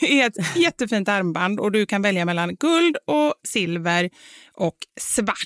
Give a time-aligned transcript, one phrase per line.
[0.00, 4.10] är ett jättefint armband och du kan välja mellan guld och silver
[4.52, 5.36] och svart.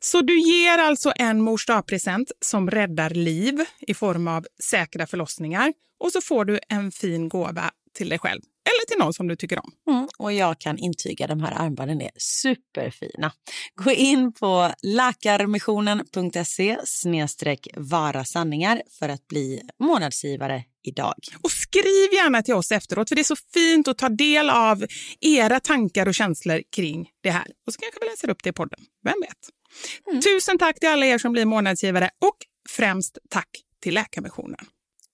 [0.00, 5.72] Så du ger alltså en mors present som räddar liv i form av säkra förlossningar
[6.00, 9.36] och så får du en fin gåva till dig själv eller till någon som du
[9.36, 9.72] tycker om.
[9.88, 13.32] Mm, och jag kan intyga de här armbanden är superfina.
[13.74, 21.14] Gå in på Läkarmissionen.se snedstreck vara sanningar för att bli månadsgivare idag.
[21.42, 24.84] Och skriv gärna till oss efteråt för det är så fint att ta del av
[25.20, 27.46] era tankar och känslor kring det här.
[27.66, 30.22] Och så kanske vi läser upp det i podden, vem vet?
[30.24, 32.36] Tusen tack till alla er som blir månadsgivare och
[32.68, 33.48] främst tack
[33.82, 34.66] till Läkarmissionen.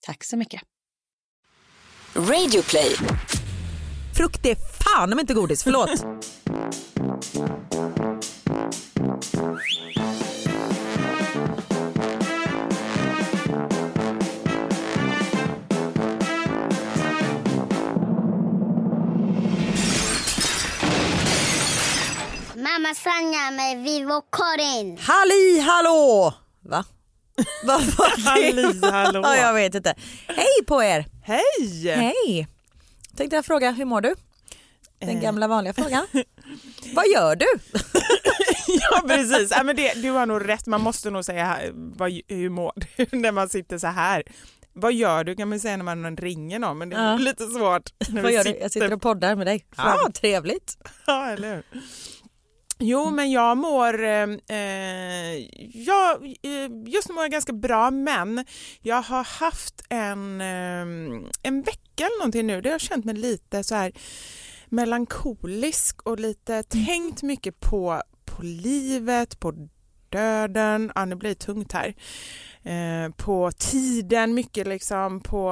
[0.05, 0.61] Tack så mycket.
[2.15, 2.95] Radio play.
[4.17, 5.89] Frukt är fan om inte godis, förlåt.
[22.67, 24.97] Mamma Sanja med Vivo Karin.
[24.97, 26.33] Halli hallå!
[26.61, 26.85] Va?
[27.63, 28.21] Vad var det?
[28.29, 29.21] Halli hallå.
[29.23, 29.95] Ja, jag vet inte.
[30.27, 31.05] Hej på er!
[31.23, 31.87] Hej!
[31.95, 32.47] Hej!
[33.17, 34.15] Tänkte jag fråga, hur mår du?
[34.99, 35.21] Den Eh.
[35.21, 36.07] gamla vanliga frågan.
[36.95, 37.45] Vad gör du?
[38.67, 40.65] ja precis, ja, men det, du har nog rätt.
[40.67, 44.23] Man måste nog säga vad, hur mår du när man sitter så här.
[44.73, 47.17] Vad gör du kan man säga när man ringer någon men det är Ja.
[47.17, 47.89] lite svårt.
[48.09, 48.57] När Vad gör du?
[48.61, 49.65] Jag sitter och poddar med dig.
[49.77, 50.77] Ja, trevligt.
[51.07, 51.63] Ja, eller hur?
[52.79, 54.03] Jo, men jag mår...
[54.03, 55.37] Eh, eh,
[55.73, 58.45] jag, eh, just nu mår jag ganska bra, men
[58.81, 63.15] jag har haft en, eh, en vecka eller någonting nu där jag har känt mig
[63.15, 63.91] lite så här
[64.65, 69.67] melankolisk och lite tänkt mycket på, på livet, på
[70.09, 70.91] döden.
[70.95, 71.95] Ja, nu blir det tungt här.
[72.63, 75.51] Eh, på tiden, mycket liksom på...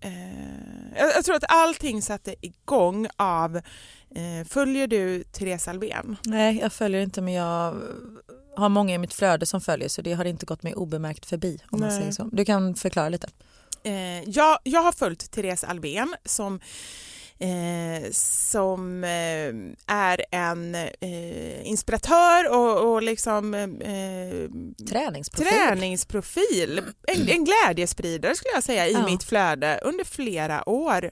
[0.00, 3.60] Eh, jag, jag tror att allting satte igång av
[4.48, 6.16] Följer du Therese Alvén?
[6.24, 7.74] Nej, jag följer inte men jag
[8.56, 11.58] har många i mitt flöde som följer så det har inte gått mig obemärkt förbi
[11.70, 11.98] om man Nej.
[11.98, 12.28] säger så.
[12.32, 13.28] Du kan förklara lite.
[13.82, 16.60] Eh, jag, jag har följt Therese Alvén som
[17.40, 19.54] Eh, som eh,
[19.96, 23.68] är en eh, inspiratör och, och liksom eh,
[24.88, 25.46] Träningsprofil.
[25.52, 26.80] träningsprofil.
[27.02, 29.04] En, en glädjespridare skulle jag säga i Ja.
[29.06, 31.10] mitt flöde under flera år.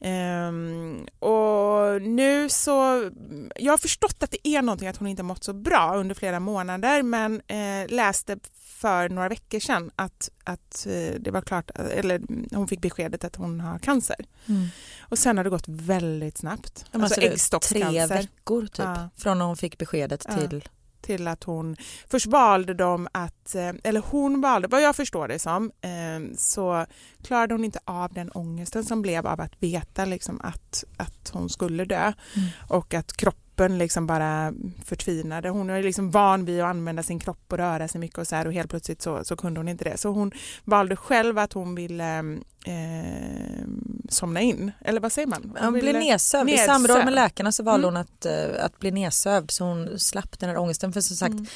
[0.00, 3.10] Ehm, och nu så,
[3.56, 6.40] jag har förstått att det är någonting att hon inte mått så bra under flera
[6.40, 8.38] månader men eh, läste
[8.80, 12.20] för några veckor sedan att, att eh, det var klart, eller
[12.54, 14.16] hon fick beskedet att hon har cancer.
[14.48, 14.68] Mm.
[15.00, 16.84] Och sen har det gått väldigt snabbt.
[16.92, 18.08] Ja, alltså alltså äggstockscancer.
[18.08, 19.10] tre veckor typ Ja.
[19.16, 20.60] från när hon fick beskedet Ja.
[21.02, 21.28] Till...
[21.28, 21.76] att hon,
[22.08, 26.86] först valde de att, eh, eller hon valde, vad jag förstår det som, eh, så
[27.22, 31.48] klarade hon inte av den ångesten som blev av att veta liksom att, att hon
[31.48, 32.48] skulle dö Mm.
[32.68, 34.52] och att kroppen liksom bara
[34.84, 35.48] förtvinade.
[35.48, 38.36] Hon är liksom van vid att använda sin kropp och röra sig mycket och så
[38.36, 39.96] här och helt plötsligt så, så kunde hon inte det.
[39.96, 40.32] Så hon
[40.64, 42.18] valde själv att hon ville
[42.66, 43.64] eh,
[44.08, 45.56] somna in, eller vad säger man?
[45.60, 46.48] Hon blev ville- nedsövd.
[46.48, 46.66] I nedsövd.
[46.70, 47.94] samråd med läkarna så valde Mm.
[47.96, 50.92] hon att, eh, att bli nedsövd så hon slapp den här ångesten.
[50.92, 51.46] För som sagt, Mm.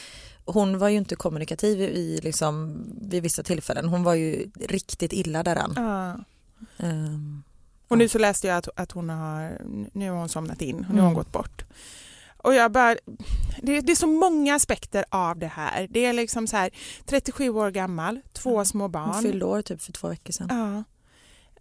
[0.45, 3.89] hon var ju inte kommunikativ i, liksom, vid vissa tillfällen.
[3.89, 5.73] Hon var ju riktigt illa däran.
[5.77, 6.17] Ja.
[6.87, 7.43] Ehm,
[7.94, 9.58] Och nu så läste jag att, att hon har,
[9.93, 11.14] nu har hon somnat in, nu har hon Mm.
[11.14, 11.64] gått bort.
[12.37, 12.96] Och jag bara,
[13.62, 15.87] det, det är så många aspekter av det här.
[15.91, 16.70] Det är liksom så här
[17.06, 19.23] 37 år gammal, två små hon barn.
[19.23, 20.49] fyllde år typ för två veckor sedan.
[20.50, 20.85] Ja.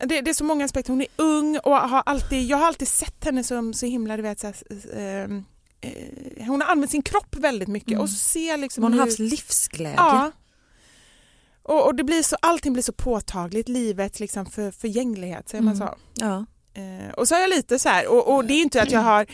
[0.08, 0.92] Det, det är så många aspekter.
[0.94, 4.24] Hon är ung och har alltid, jag har alltid sett henne som så himla, du
[4.24, 4.56] vet, så här,
[4.98, 5.44] ehm,
[5.82, 8.02] eh, hon har använt sin kropp väldigt mycket Mm.
[8.02, 9.96] och ser liksom Hon har hur- haft livsglädje.
[9.98, 10.32] Ja.
[11.64, 15.76] Och, och det blir så, allting blir så påtagligt, livets liksom för, förgänglighet, säger man
[15.76, 15.88] Mm.
[15.88, 15.96] så?
[16.16, 16.46] Ja.
[16.76, 19.00] Eh, och så har jag lite så här, och, och det är inte att jag
[19.00, 19.26] har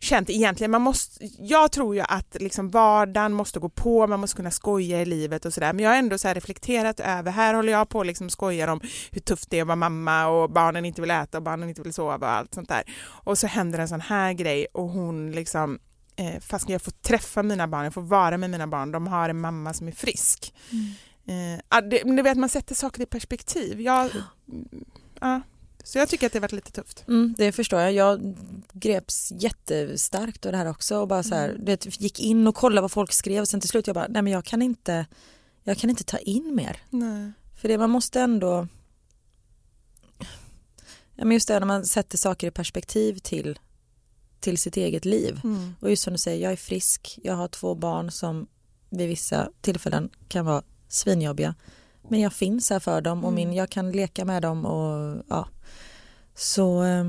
[0.00, 4.36] känt egentligen, man måste, jag tror ju att liksom vardagen måste gå på, man måste
[4.36, 7.72] kunna skoja i livet och sådär, men jag har ändå så reflekterat över, här håller
[7.72, 8.80] jag på och liksom skojar om
[9.10, 11.82] hur tufft det är att vara mamma och barnen inte vill äta och barnen inte
[11.82, 12.82] vill sova och allt sånt där.
[13.24, 15.78] Och så händer en sån här grej och hon liksom
[16.20, 19.28] Eh, fast jag får träffa mina barn, jag får vara med mina barn, de har
[19.28, 20.54] en mamma som är frisk.
[21.28, 23.80] Eh, ja, det, du vet, man sätter saker i perspektiv.
[23.80, 24.10] Jag,
[25.20, 25.40] ja,
[25.84, 27.04] så jag tycker att det har varit lite tufft.
[27.08, 27.92] Mm, det förstår jag.
[27.92, 28.36] Jag
[28.72, 31.64] greps jättestarkt av det här också och bara så här, Mm.
[31.64, 34.22] vet, gick in och kollade vad folk skrev och sen till slut jag bara, nej
[34.22, 35.06] men jag kan inte,
[35.64, 36.82] jag kan inte ta in mer.
[36.90, 37.32] Nej.
[37.60, 38.68] För det man måste ändå,
[41.14, 43.58] ja, men just det när man sätter saker i perspektiv till,
[44.40, 45.40] till sitt eget liv.
[45.44, 45.74] Mm.
[45.80, 48.46] Och just som du säger, jag är frisk, jag har två barn som
[48.90, 51.54] vid vissa tillfällen kan vara svinjobbiga.
[52.08, 55.48] Men jag finns här för dem och min, jag kan leka med dem och ja.
[56.34, 57.04] Så eh,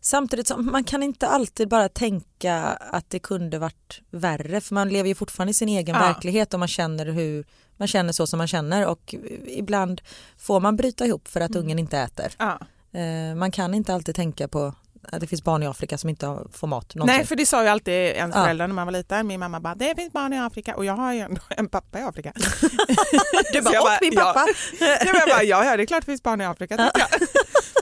[0.00, 2.54] samtidigt som man kan inte alltid bara tänka
[2.90, 6.00] att det kunde varit värre för man lever ju fortfarande i sin egen Ja.
[6.00, 7.44] verklighet och man känner hur
[7.76, 9.14] man känner så som man känner och
[9.46, 10.00] ibland
[10.38, 12.32] får man bryta ihop för att ungen inte äter.
[12.38, 12.58] Ja.
[13.00, 14.74] Eh, man kan inte alltid tänka på
[15.20, 16.94] det finns barn i Afrika som inte får mat.
[16.94, 17.16] någonsin.
[17.16, 18.42] Nej, för det sa ju alltid ens Ja.
[18.44, 19.26] föräldrar när man var liten.
[19.26, 21.98] Min mamma bara, det finns barn i Afrika och jag har ju ändå en pappa
[21.98, 22.32] i Afrika.
[23.52, 24.46] Du bara, och min pappa.
[24.80, 26.74] Ja, ja, men jag bara, ja, ja, det är klart det finns barn i Afrika.
[26.78, 26.90] jag.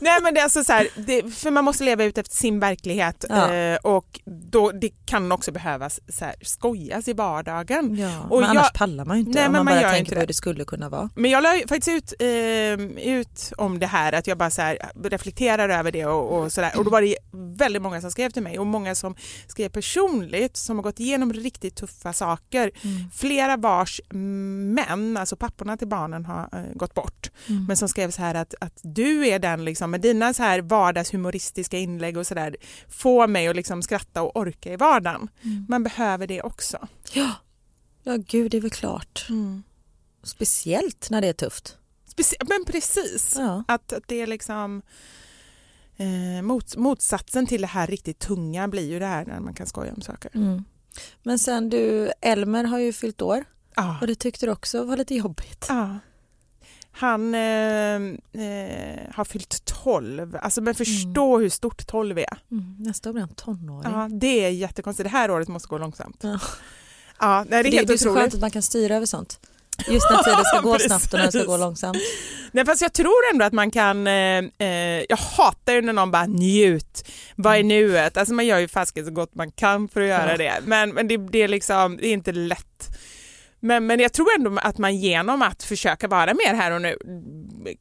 [0.03, 2.61] Nej men det är alltså så här, det, för man måste leva ut efter sin
[2.61, 3.53] verklighet Ja.
[3.55, 4.21] eh, och
[4.51, 7.97] då, det kan också behövas så här, skojas i vardagen.
[7.97, 9.91] Ja, Och men annars jag- pallar man ju inte Nej, om men man, man bara
[9.91, 11.11] tänker inte på hur det skulle kunna vara.
[11.15, 14.79] Men jag la faktiskt ut, eh, ut om det här, att jag bara så här,
[15.05, 16.73] reflekterar över det och, och sådär.
[16.77, 19.15] Och då var det väldigt många som skrev till mig och många som
[19.47, 22.71] skrev personligt som har gått igenom riktigt tuffa saker.
[22.83, 23.11] Mm.
[23.11, 27.31] Flera vars män, alltså papporna till barnen har eh, gått bort.
[27.47, 27.65] Mm.
[27.65, 30.61] Men som skrev så här att, att du är den liksom med dina så här
[30.61, 32.57] vardagshumoristiska inlägg och sådär
[32.89, 35.29] får mig att liksom skratta och orka i vardagen.
[35.43, 35.67] Mm.
[35.69, 36.89] Man behöver det också.
[37.13, 37.33] Ja.
[38.03, 39.27] ja, gud det är väl klart.
[40.23, 41.79] Speciellt när det är tufft.
[42.17, 43.35] Specie- men precis.
[43.39, 43.65] Ja.
[43.69, 44.83] Att, att det är liksom
[45.99, 49.67] eh, mot, motsatsen till det här riktigt tunga blir ju det här när man kan
[49.67, 50.31] skoja om saker.
[50.35, 50.65] Mm.
[51.23, 53.99] Men sen du, Elmer har ju fyllt år Ja.
[54.01, 55.67] och det tyckte du också var lite jobbigt.
[55.69, 55.99] Ja.
[56.91, 57.95] Han eh,
[58.45, 60.39] eh, har fyllt 12.
[60.43, 62.39] Alltså, men förstå hur stort 12 är.
[62.51, 63.93] Mm, nästa år blir han tonåring.
[63.93, 65.05] Ja, det är jättekonstigt.
[65.05, 66.17] Det här året måste gå långsamt.
[66.21, 66.41] Ja.
[67.21, 69.07] Ja, nej, det är det, helt det är så skönt att man kan styra över
[69.07, 69.41] sånt.
[69.87, 71.99] Just när tiden ska gå snabbt och när det ska gå långsamt.
[72.53, 74.07] Nej, fast jag tror ändå att man kan...
[74.07, 74.13] Eh,
[74.59, 77.09] eh, jag hatar ju när någon bara njut.
[77.37, 78.17] Vad är nuet?
[78.17, 80.37] Alltså man gör ju fasiken så gott man kan för att göra Ja.
[80.37, 80.55] det.
[80.65, 82.89] Men, men det, det, är liksom, det är inte lätt.
[83.61, 86.97] Men, men jag tror ändå att man genom att försöka vara mer här och nu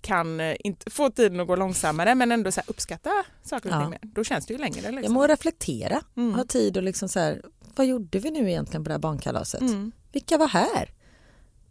[0.02, 3.10] kan eh, inte få tiden att gå långsammare men ändå så uppskatta
[3.44, 3.82] saker och Ja.
[3.82, 4.00] ting mer.
[4.02, 4.80] Då känns det ju längre.
[4.84, 5.14] Jag Liksom.
[5.14, 6.34] må reflektera, Mm.
[6.36, 7.42] ha tid och liksom så här,
[7.76, 9.62] vad gjorde vi nu egentligen på det här barnkalaset?
[9.62, 9.92] Mm.
[10.12, 10.90] Vilka var här?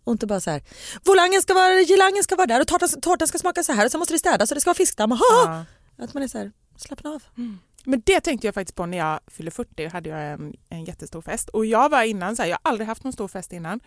[0.06, 0.62] Och inte bara så här,
[1.04, 3.90] volangen ska vara, gelangen ska vara där och tårtan, tårtan ska smaka så här och
[3.92, 5.10] så måste det städas och det ska vara fiskdamm.
[5.10, 5.64] Ja.
[5.98, 7.22] Att man är så här, slappna av.
[7.84, 11.22] Men det tänkte jag faktiskt på när jag fyllde 40, hade jag en, en jättestor
[11.22, 11.48] fest.
[11.48, 13.80] Och jag var innan så här, jag har aldrig haft någon stor fest innan.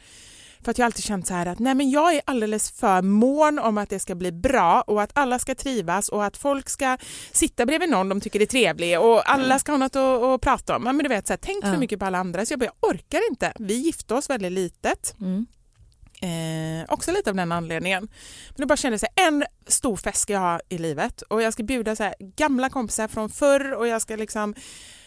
[0.63, 3.59] För att jag alltid känt så här att nej men jag är alldeles för mån
[3.59, 6.97] om att det ska bli bra och att alla ska trivas och att folk ska
[7.31, 10.75] sitta bredvid någon de tycker är trevlig och alla ska ha något att, att prata
[10.75, 10.83] om.
[10.83, 12.89] Men du vet, så här, tänk för mycket på alla andra så jag bara, jag
[12.89, 13.53] orkar inte.
[13.59, 15.15] Vi gifte oss väldigt litet.
[15.19, 15.45] Mm.
[16.21, 18.03] Eh, också lite av den anledningen.
[18.49, 21.41] Men jag bara kände så här, en stor fest ska jag ha i livet och
[21.41, 24.55] jag ska bjuda så gamla kompisar från förr och jag ska liksom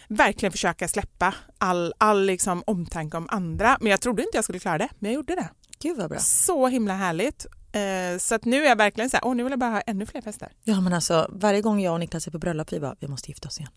[0.09, 3.78] verkligen försöka släppa all, all liksom omtanke om andra.
[3.81, 5.49] Men jag trodde inte jag skulle klara det, men jag gjorde det.
[5.78, 6.19] Gud vad bra.
[6.19, 7.47] Så himla härligt.
[7.73, 9.81] Eh, så att nu är jag verkligen så här, åh nu vill jag bara ha
[9.81, 10.52] ännu fler fester.
[10.64, 13.31] Ja men alltså varje gång jag och Niklas är på bröllop vi bara, vi måste
[13.31, 13.73] gifta oss igen.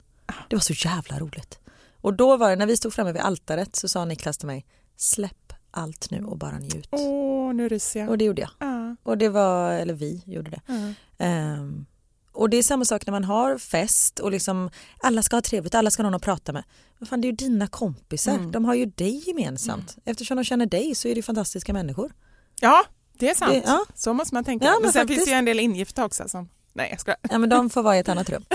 [0.50, 1.60] Det var så jävla roligt.
[2.02, 4.66] Och då var det, när vi stod framme vid altaret så sa Niklas till mig,
[4.98, 6.88] släpp allt nu och bara njut.
[6.92, 8.10] Åh, nu ryser jag.
[8.10, 8.50] Och det gjorde jag.
[8.60, 10.62] Ja, Och det var, eller vi gjorde det.
[10.68, 10.74] ja.
[11.18, 11.86] Ehm,
[12.32, 15.76] och det är samma sak när man har fest och liksom alla ska ha trevligt,
[15.76, 16.64] alla ska ha någon att prata med.
[16.98, 18.52] Men fan, det är ju dina kompisar, Mm.
[18.52, 19.98] de har ju dig gemensamt.
[20.06, 22.14] Eftersom de känner dig så är det fantastiska människor.
[22.62, 22.84] ja,
[23.20, 23.52] det är sant.
[23.54, 23.86] Det- ja.
[23.96, 24.66] Så måste man tänka.
[24.66, 25.18] Ja, men men sen faktiskt.
[25.18, 26.28] finns det ju en del ingifta också.
[26.30, 26.50] Som...
[26.74, 27.18] Nej, jag skojar.
[27.32, 28.46] Ja men de får vara i ett annat rum.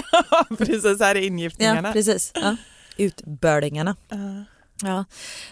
[0.59, 1.89] Precis, här är ingiftningarna.
[1.89, 2.33] Ja precis.
[2.35, 2.57] Ja.
[2.97, 3.97] Utbölingarna.
[4.83, 4.89] Ja.
[4.89, 5.05] Ja.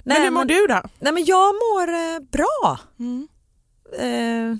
[0.05, 0.83] Men hur mår du då?
[0.99, 2.79] Nej men jag mår eh, bra.
[2.99, 3.29] Mm.
[3.99, 4.59] Eh,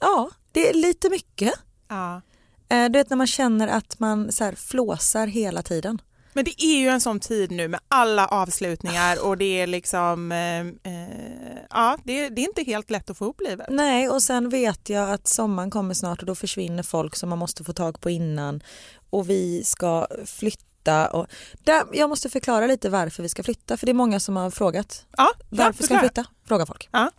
[0.00, 1.54] ja, det är lite mycket.
[1.88, 2.20] Ja.
[2.68, 6.00] Eh, du vet när man känner att man så här, flåsar hela tiden.
[6.32, 10.32] Men det är ju en sån tid nu med alla avslutningar och det är liksom,
[10.32, 10.60] eh,
[10.92, 13.66] eh, ja det, det är inte helt lätt att få ihop livet.
[13.70, 17.38] Nej och sen vet jag att sommaren kommer snart och då försvinner folk som man
[17.38, 18.62] måste få tag på innan
[19.10, 20.62] och vi ska flytta.
[20.88, 21.26] Och
[21.64, 24.50] där, jag måste förklara lite varför vi ska flytta för det är många som har
[24.50, 25.06] frågat.
[25.16, 26.24] Ja, Varför ska vi flytta?
[26.48, 26.88] Frågar folk.
[26.92, 27.10] Ja.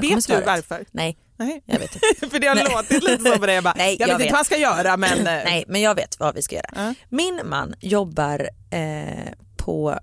[0.00, 0.84] Vet du varför?
[0.90, 1.62] Nej, Nej.
[1.66, 2.30] jag vet inte.
[2.30, 2.66] För det har Nej.
[2.70, 3.54] låtit lite så på dig.
[3.54, 4.26] Jag, bara, Nej, jag, jag vet vet.
[4.26, 5.24] inte vad jag ska göra men...
[5.24, 6.70] Nej, men jag vet vad vi ska göra.
[6.74, 6.94] Ja.
[7.08, 9.98] Min man jobbar eh, på...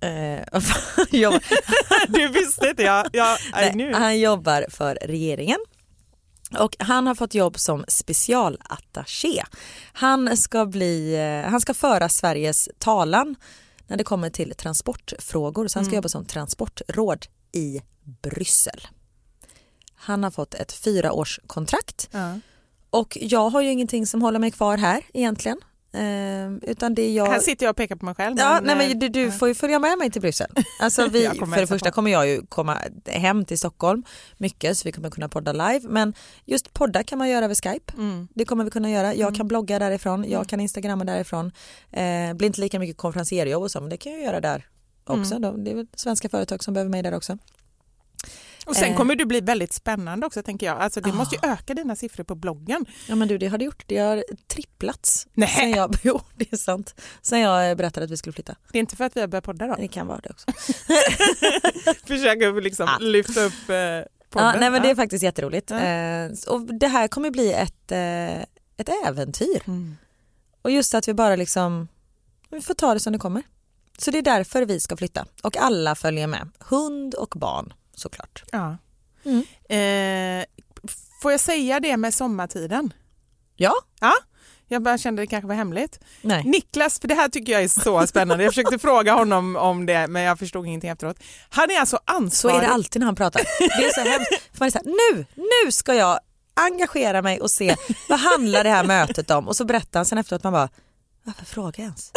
[0.00, 0.60] Eh,
[1.10, 1.42] jobbar,
[2.08, 5.58] Du visste inte, jag, jag nej, han jobbar för regeringen.
[6.58, 9.42] Och han har fått jobb som specialattaché.
[9.92, 13.36] Han ska, bli, eh, han ska föra Sveriges talan
[13.86, 15.68] när det kommer till transportfrågor.
[15.68, 17.80] Så han ska jobba som transportråd i
[18.22, 18.80] Bryssel.
[19.94, 22.38] Han har fått ett fyraårskontrakt Ja.
[22.90, 25.60] och jag har ju ingenting som håller mig kvar här egentligen.
[25.92, 27.26] Eh, utan det är jag...
[27.26, 28.36] Här sitter jag och pekar på mig själv.
[28.38, 30.50] Ja, men, nej, eh, men du, du får ju följa med mig till Bryssel.
[30.80, 31.94] Alltså vi, för det första på.
[31.94, 34.04] kommer jag ju komma hem till Stockholm
[34.36, 35.80] mycket så vi kommer kunna podda live.
[35.88, 37.92] Men just podda kan man göra över Skype.
[37.96, 38.28] Mm.
[38.34, 39.14] Det kommer vi kunna göra.
[39.14, 41.52] Jag kan blogga därifrån, jag kan instagramma därifrån.
[41.90, 44.66] Eh, blir inte lika mycket konferensierjobb och så, men det kan jag göra där
[45.04, 45.34] också.
[45.34, 45.42] Mm.
[45.42, 47.38] De, det är väl svenska företag som behöver mig där också.
[48.70, 48.96] Och sen eh.
[48.96, 50.78] kommer du bli väldigt spännande också tänker jag.
[50.78, 51.14] Alltså, det Ah.
[51.14, 52.86] måste ju öka dina siffror på bloggen.
[53.08, 53.82] Ja men du det har det gjort.
[53.86, 55.26] Det har tripplats.
[55.34, 55.48] Nej.
[55.48, 56.94] Sen jag, jo det är sant.
[57.22, 58.56] Sen jag berättade att vi skulle flytta.
[58.72, 59.74] Det är inte för att vi har börjat podda då?
[59.78, 60.46] Det kan vara det också.
[62.06, 62.98] Försöka liksom Ah.
[62.98, 64.46] lyfta upp eh, podden.
[64.54, 64.96] Ja, nej men det är Ja.
[64.96, 65.70] faktiskt jätteroligt.
[65.70, 65.80] Ja.
[65.80, 68.40] Eh, och det här kommer bli ett, eh,
[68.76, 69.62] ett äventyr.
[69.66, 69.96] Mm.
[70.62, 71.88] Och just att vi bara liksom,
[72.50, 73.42] vi får ta det som det kommer.
[73.98, 75.26] Så det är därför vi ska flytta.
[75.42, 76.48] Och alla följer med.
[76.58, 78.44] Hund och barn såklart.
[78.52, 78.76] Ja.
[79.24, 79.38] Mm.
[79.68, 80.44] Eh,
[81.22, 82.92] får jag säga det med sommartiden?
[83.56, 84.12] Ja, Ja,
[84.68, 85.98] jag bara kände det kanske var hemligt.
[86.22, 86.44] nej.
[86.44, 88.44] Niklas, för det här tycker jag är så spännande.
[88.44, 91.16] Jag försökte fråga honom om det men jag förstod ingenting efteråt.
[91.50, 92.56] Han är alltså Så ansvarig.
[92.56, 93.42] är det alltid när han pratar.
[93.58, 94.30] Det är så hemskt.
[94.52, 95.26] För man är så här, nu,
[95.64, 96.20] nu ska jag
[96.54, 97.76] engagera mig och se
[98.08, 99.48] vad handlar det här mötet om?
[99.48, 100.68] Och så berättar han sen efteråt man bara,
[101.24, 102.12] varför frågar jag ens?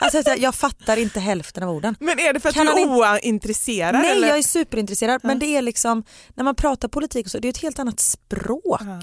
[0.00, 1.96] Alltså, jag fattar inte hälften av orden.
[2.00, 3.94] Men är det för att Kan du är ointresserad?
[3.94, 4.28] Nej, eller?
[4.28, 6.04] jag är superintresserad men det är liksom,
[6.34, 8.80] när man pratar politik och så, det är ett helt annat språk.
[8.80, 9.00] Ja.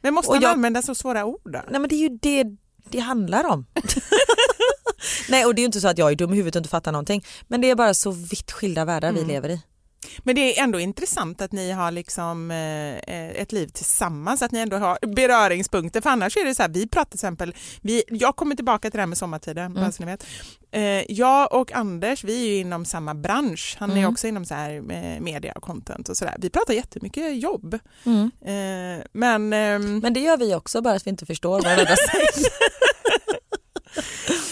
[0.00, 1.62] Men måste och han jag- använda så svåra ord då?
[1.70, 2.44] Nej men det är ju det
[2.90, 3.66] det handlar om.
[5.28, 6.68] Nej och det är ju inte så att jag är dum i huvudet och inte
[6.70, 7.24] fattar någonting.
[7.48, 9.60] Men det är bara så vitt skilda världar vi lever i.
[10.18, 14.58] Men det är ändå intressant att ni har liksom eh, ett liv tillsammans, att ni
[14.58, 16.00] ändå har beröringspunkter.
[16.00, 18.98] För annars är det så här, vi pratar till exempel, vi, jag kommer tillbaka till
[18.98, 20.26] det här med sommartiden, bara så ni vet.
[20.72, 23.76] Eh, jag och Anders, vi är ju inom samma bransch.
[23.78, 24.10] Han är Mm.
[24.12, 26.36] också inom så här eh, media och content och sådär.
[26.38, 27.78] Vi pratar jättemycket jobb.
[28.06, 28.30] Mm.
[29.12, 32.46] Men ehm, Men det gör vi också bara att vi inte förstår vad varandra säger.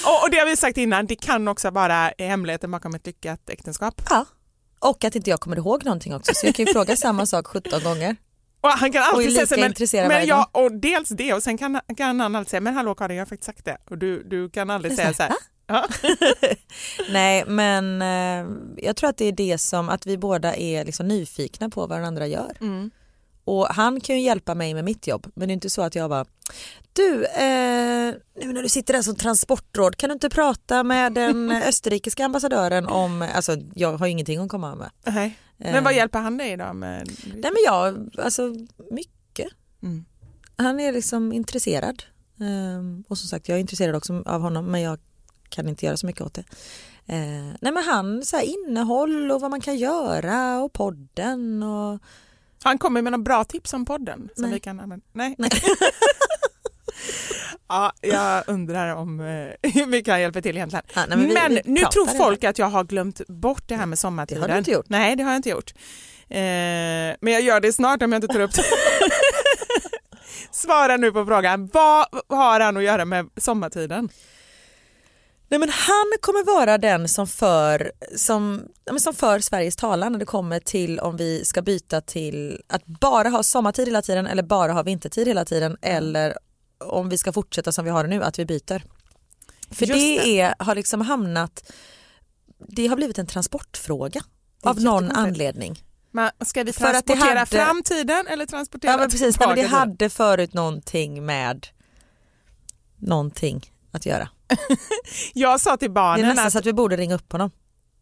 [0.06, 3.50] och, och det har vi sagt innan, det kan också vara hemligheten bakom ett lyckat
[3.50, 4.02] äktenskap.
[4.11, 4.25] Ja.
[4.83, 7.47] Och att inte jag kommer ihåg någonting också så jag kan ju fråga samma sak
[7.47, 8.17] 17 gånger.
[8.61, 9.57] Och han kan alltid säga så,
[9.97, 12.95] men, men jag, och dels det och sen kan, kan han alltid säga men hallå
[12.95, 15.33] Karin jag har faktiskt sagt det och du, du kan aldrig säga så här.
[15.67, 15.87] Ja.
[17.11, 21.09] Nej men eh, jag tror att det är det som att vi båda är liksom
[21.09, 22.57] nyfikna på vad varandra gör.
[22.61, 22.91] Mm.
[23.44, 25.94] Och han kan ju hjälpa mig med mitt jobb men det är inte så att
[25.94, 26.25] jag bara
[26.92, 31.50] du, eh, nu när du sitter där som transportråd kan du inte prata med den
[31.68, 34.90] österrikiska ambassadören om, alltså jag har ju ingenting att komma med.
[35.58, 35.84] Men Eh.
[35.84, 37.11] vad hjälper han dig då med?
[37.25, 38.54] Nej men jag, alltså
[38.90, 39.49] mycket.
[39.82, 40.04] Mm.
[40.56, 42.02] Han är liksom intresserad.
[42.40, 44.99] Ehm, och som sagt jag är intresserad också av honom men jag
[45.49, 46.44] kan inte göra så mycket åt det.
[47.06, 52.00] Eh, nej men han, så här, innehåll och vad man kan göra och podden och
[52.62, 54.52] Han kommer med några bra tips om podden som Nej.
[54.52, 55.04] vi kan använda?
[55.12, 55.37] Nej.
[57.69, 59.26] ja, jag undrar om eh,
[59.73, 60.85] hur mycket han hjälper till egentligen.
[60.95, 63.87] Ja, nej, men vi- vi nu tror folk att jag har glömt bort det här
[63.87, 64.42] med sommartiden.
[64.42, 64.88] Det har du inte gjort.
[64.88, 65.73] Nej, det har jag inte gjort.
[66.28, 66.38] Eh,
[67.21, 68.64] men jag gör det snart om jag inte tar upp det.
[70.50, 74.09] Svara nu på frågan, vad har han att göra med sommartiden?
[75.52, 78.62] Nej men han kommer vara den som för, som,
[78.99, 83.28] som för Sveriges talan när det kommer till om vi ska byta till att bara
[83.28, 86.38] ha sommartid hela tiden eller bara ha vintertid hela tiden eller
[86.85, 88.82] om vi ska fortsätta som vi har nu, att vi byter.
[89.71, 90.40] För det, det.
[90.40, 91.73] Är, har liksom hamnat,
[92.68, 94.21] det har blivit en transportfråga
[94.62, 95.82] av någon anledning.
[96.11, 99.40] Men ska vi För att det transportera hade- fram tiden eller transportera Ja men precis,
[99.40, 101.66] nej, men det hade förut någonting med
[102.98, 104.29] någonting att göra.
[105.35, 106.53] Jag sa till Det är barnen nästan att...
[106.53, 107.51] så att vi borde ringa upp honom.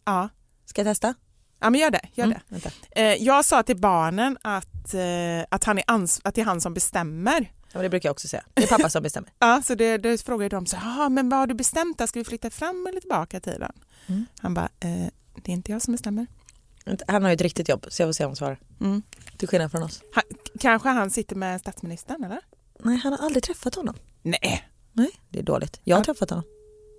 [0.05, 0.29] Ja,
[0.67, 1.15] Ska jag testa?
[1.61, 2.01] ja men gör det.
[2.15, 2.71] Gör Mm, det.
[3.03, 5.01] Eh, jag sa till barnen att, eh,
[5.51, 7.41] att, han är ans- att det är han som bestämmer.
[7.63, 8.43] Ja, men det brukar jag också säga.
[8.55, 9.31] Det är pappa som bestämmer.
[9.39, 12.07] Ja, så det, det frågade de så "Jaha, men vad har du bestämt då?
[12.07, 13.73] Ska vi flytta fram eller tillbaka i tiden?
[14.07, 14.27] Mm.
[14.41, 15.07] Han bara, eh,
[15.43, 16.27] det är inte jag som bestämmer.
[17.07, 18.59] Han har ju ett riktigt jobb så jag får se om han svarar.
[18.81, 19.03] Mm.
[19.37, 20.03] Till skillnad från oss.
[20.15, 20.25] Han,
[20.61, 22.41] kanske han sitter med statsministern eller?
[22.85, 23.95] Nej han har aldrig träffat honom.
[24.23, 25.81] Nej, Nej det är dåligt.
[25.85, 26.05] Jag har Ja.
[26.05, 26.45] träffat honom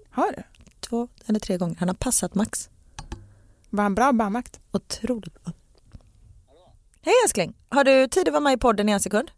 [0.10, 0.43] har du?
[0.80, 1.75] två eller tre gånger.
[1.80, 2.69] Han har passat Max.
[3.69, 4.60] Var han bra barnvakt?
[4.71, 5.54] Otroligt bra.
[7.01, 9.32] Hej älskling, har du tid att vara med i podden i en sekund?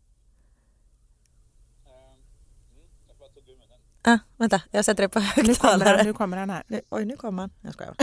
[4.06, 6.04] Ah, vänta, jag sätter det på Nu kommer han, högtalare.
[6.04, 6.64] nu kommer han här.
[6.68, 7.52] Nu, oj, nu kommer han.
[7.62, 7.96] Jag skojar.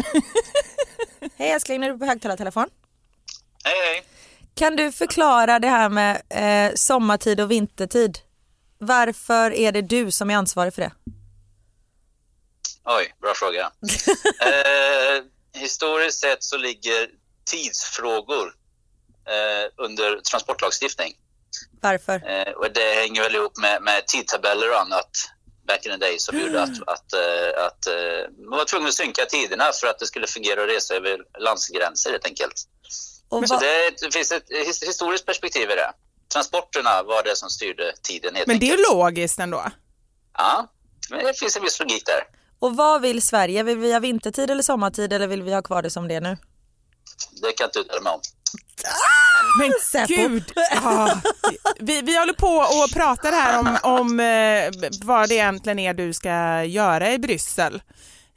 [1.36, 2.66] Hej älskling, nu är du på högtalartelefon.
[3.64, 4.04] Hej, hej.
[4.54, 8.18] Kan du förklara det här med eh, sommartid och vintertid?
[8.80, 10.92] Varför är det du som är ansvarig för det?
[12.84, 13.60] Oj, bra fråga.
[14.40, 15.22] eh,
[15.60, 17.08] historiskt sett så ligger
[17.50, 18.54] tidsfrågor
[19.28, 21.14] eh, under transportlagstiftning.
[21.80, 22.28] Varför?
[22.30, 25.10] Eh, och det hänger väl ihop med, med tidtabeller och annat
[25.66, 28.94] back in the day som gjorde att, att, eh, att eh, man var tvungen att
[28.94, 32.54] synka tiderna för att det skulle fungera att resa över landsgränser helt enkelt.
[33.28, 35.92] Och Så det, det finns ett his- historiskt perspektiv i det.
[36.32, 39.64] Transporterna var det som styrde tiden helt Men det är logiskt ändå.
[40.38, 40.72] Ja,
[41.10, 42.22] men det finns en viss logik där.
[42.58, 43.62] Och vad vill Sverige?
[43.62, 46.20] Vill vi ha vintertid eller sommartid eller vill vi ha kvar det som det är
[46.20, 46.36] nu?
[47.42, 48.20] Det kan jag inte uttala mig om.
[49.58, 50.14] Men Säpo.
[50.14, 50.52] gud!
[50.74, 51.20] Ja.
[51.80, 56.12] Vi, vi håller på och pratar här om, om eh, vad det egentligen är du
[56.12, 57.82] ska göra i Bryssel.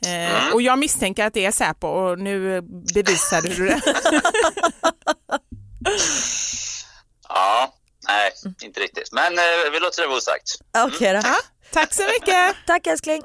[0.05, 2.61] Eh, och jag misstänker att det är Säpo och nu
[2.93, 3.81] bevisade du det.
[7.29, 7.73] Ja,
[8.07, 8.31] nej,
[8.63, 9.11] inte riktigt.
[9.11, 10.49] Men eh, vi låter det vara osagt.
[10.77, 11.19] Okej då.
[11.23, 11.35] Ja,
[11.71, 12.55] tack så mycket!
[12.67, 13.23] Tack älskling.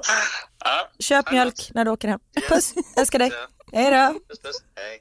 [0.65, 2.19] Ja, Köp mjölk när du åker hem.
[2.49, 3.31] Puss, älskar dig.
[3.73, 4.19] Hej då.
[4.29, 4.55] puss, puss.
[4.75, 4.99] Hej.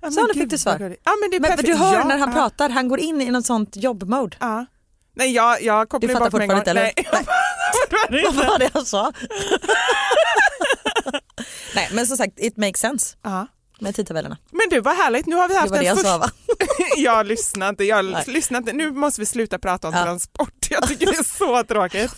[0.00, 0.78] Ja, Så men nu fick du svar.
[0.78, 1.00] roligt.
[1.04, 1.66] Ja, men det är Men perfekt.
[1.68, 4.36] du hör Ja, när han ja, pratar, han går in i något sånt jobbmode.
[4.40, 4.66] Ja.
[5.16, 6.58] Nej, jag, jag kopplar Du fattar bort mig en gång.
[6.58, 7.12] fortfarande inte, eller?
[7.12, 7.26] Nej,
[7.90, 8.46] jag fattar Vad inte.
[8.46, 9.12] var det han sa?
[11.74, 13.46] Nej men som sagt, it makes sense Ja.
[13.84, 14.36] Med tidtabellerna.
[14.50, 15.26] Men du, vad härligt.
[15.26, 16.30] Nu har vi Det haft var det jag sa va?
[16.96, 18.24] jag lyssnar inte, jag Nej.
[18.26, 18.72] lyssnar inte.
[18.72, 20.02] Nu måste vi sluta prata om Ja.
[20.04, 20.66] transport.
[20.70, 22.12] Jag tycker det är så tråkigt.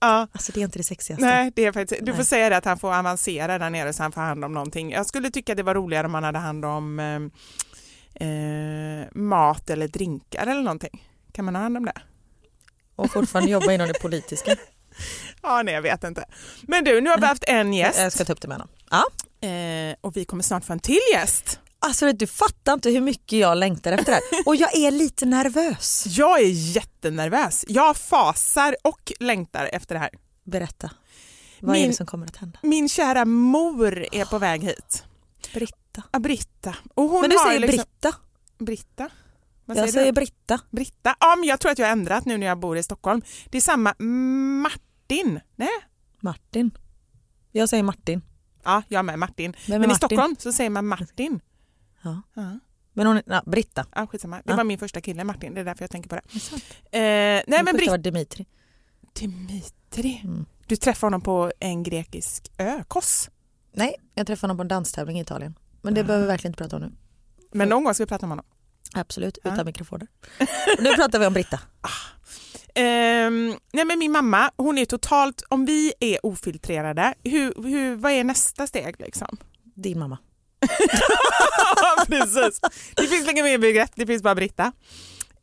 [0.00, 0.26] Ja.
[0.32, 1.24] Alltså det är inte det sexigaste.
[1.26, 2.26] Nej, det är faktiskt, du får Nej.
[2.26, 4.90] säga det att han får avancera där nere så han får hand om någonting.
[4.90, 9.88] Jag skulle tycka det var roligare om han hade hand om eh, eh, mat eller
[9.88, 11.04] drinkar eller någonting.
[11.32, 12.00] Kan man ha hand om det?
[12.96, 14.56] Och fortfarande jobba inom det politiska.
[15.42, 16.24] Ja, nej jag vet inte.
[16.62, 17.98] Men du, nu har vi haft en gäst.
[18.00, 18.68] Jag ska ta upp det med honom.
[18.90, 19.04] Ja.
[19.40, 21.58] Eh, och vi kommer snart få en till gäst.
[21.78, 24.42] Alltså du fattar inte hur mycket jag längtar efter det här.
[24.46, 26.04] Och jag är lite nervös.
[26.18, 27.64] Jag är jättenervös.
[27.68, 30.10] Jag fasar och längtar efter det här.
[30.44, 30.90] Berätta.
[31.60, 32.58] Vad Min- är det som kommer att hända?
[32.62, 35.04] Min kära mor är på väg hit.
[35.54, 36.02] Britta.
[36.12, 36.76] Ja, Britta.
[36.94, 37.76] Och hon Men du säger liksom...
[37.76, 38.16] Britta.
[38.58, 39.10] Britta?
[39.64, 40.12] Vad Jag säger säger?
[40.12, 40.60] Britta.
[40.70, 41.16] Britta.
[41.20, 43.22] Ja, men jag tror att jag har ändrat nu när jag bor i Stockholm.
[43.50, 43.94] Det är samma
[44.62, 45.40] Martin.
[45.56, 45.68] Nej?
[46.20, 46.70] Martin.
[47.52, 48.22] Jag säger Martin.
[48.64, 49.54] Ja, jag med Martin.
[49.68, 49.96] Men i Martin?
[49.96, 51.40] Stockholm så säger man Martin.
[52.02, 52.22] Ja.
[52.34, 52.58] Ja.
[52.92, 53.86] Men hon ja, Britta.
[53.94, 54.36] Ja, skitsamma.
[54.36, 54.56] Det Ja.
[54.56, 56.22] var min första kille Martin, det är därför jag tänker på det.
[56.98, 58.46] Eh, nej men Britta var Dimitri.
[59.12, 60.20] Dimitri.
[60.24, 60.46] Mm.
[60.66, 63.30] Du träffade honom på en grekisk ö, Kos.
[63.72, 65.58] Nej, jag träffade honom på en danstävling i Italien.
[65.82, 66.92] Men det behöver vi verkligen inte prata om nu.
[67.52, 68.44] Men någon gång ska vi prata om honom.
[68.94, 70.08] Absolut, utan mikrofoner.
[70.78, 71.60] nu pratar vi om Britta.
[72.80, 78.12] Ehm, nej men min mamma, hon är totalt, om vi är ofiltrerade, hur, hur, vad
[78.12, 79.36] är nästa steg liksom?
[79.74, 80.18] Din mamma.
[82.06, 82.60] Precis.
[82.96, 84.64] Det finns inget mer begrepp, det finns bara Britta.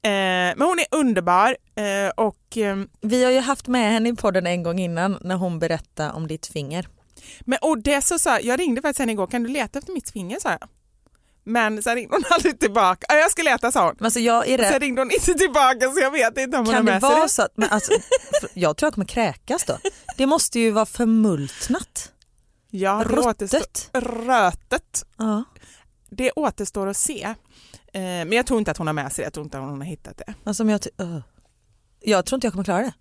[0.04, 4.15] Eh, men hon är underbar eh, och ehm, Vi har ju haft med henne i
[4.15, 6.88] podden en gång innan när hon berättade om ditt finger.
[7.41, 10.10] Men och det så sa jag ringde faktiskt henne igår, kan du leta efter mitt
[10.10, 10.69] finger sa jag.
[11.48, 13.06] Men sen ringde hon aldrig tillbaka.
[13.10, 13.96] Ja, jag ska leta sa hon.
[14.00, 14.82] Men alltså jag är Sen rädd.
[14.82, 17.24] ringde hon inte tillbaka så jag vet inte om hon har Kan med sig vara
[17.24, 17.30] det.
[17.30, 17.92] så att, men alltså,
[18.54, 19.78] jag tror jag kommer kräkas då.
[20.18, 22.12] Det måste ju vara förmultnat.
[22.70, 23.90] Ja, Ruttet.
[23.94, 25.04] rötet.
[25.18, 25.44] Ja.
[26.10, 27.24] Det återstår att se.
[27.94, 29.64] Eh, men jag tror inte att hon har med sig det, jag tror inte att
[29.64, 30.34] hon har hittat det.
[30.44, 31.20] Alltså, jag, öh.
[32.00, 32.94] jag tror inte jag kommer klara det.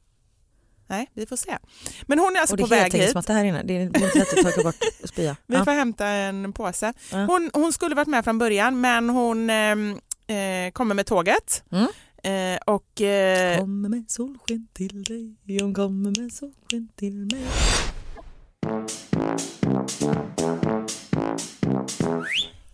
[0.86, 1.58] Nej, vi får se.
[2.06, 2.82] Men hon är alltså det på väg hit.
[2.92, 3.62] heltäckningsmatta här inne.
[3.62, 5.36] Det är det inte lätt att torka bort och spya.
[5.46, 5.64] Vi Ja.
[5.64, 6.92] får hämta en påse.
[7.10, 11.64] Hon, hon skulle varit med från början men hon ehm, eh, kommer med tåget.
[11.72, 11.86] Mm.
[12.22, 17.46] Eh, och eh, Kommer med solsken till dig, hon kommer med solsken till mig.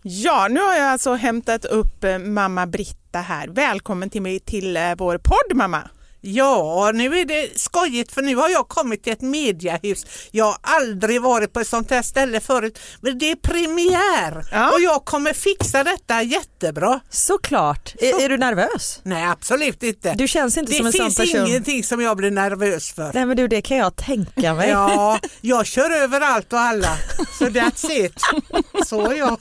[0.03, 3.47] ja, nu har jag alltså hämtat upp eh, mamma Britta här.
[3.47, 5.89] Välkommen till mig till eh, vår podd mamma.
[6.25, 10.05] Ja, nu är det skojigt för nu har jag kommit till ett mediahus.
[10.31, 14.71] Jag har aldrig varit på ett sånt här ställe förut, men det är premiär Ja.
[14.71, 16.99] och jag kommer fixa detta jättebra.
[17.09, 17.95] Såklart.
[17.99, 18.99] Är, är du nervös?
[19.03, 20.13] Nej, absolut inte.
[20.13, 21.47] Du känns inte det som en sån finns person.
[21.47, 23.11] ingenting som jag blir nervös för.
[23.13, 24.69] Nej men du det kan jag tänka mig.
[24.69, 26.97] Ja, jag kör över allt och alla.
[27.39, 28.13] Så that's it.
[28.87, 29.39] Så jag.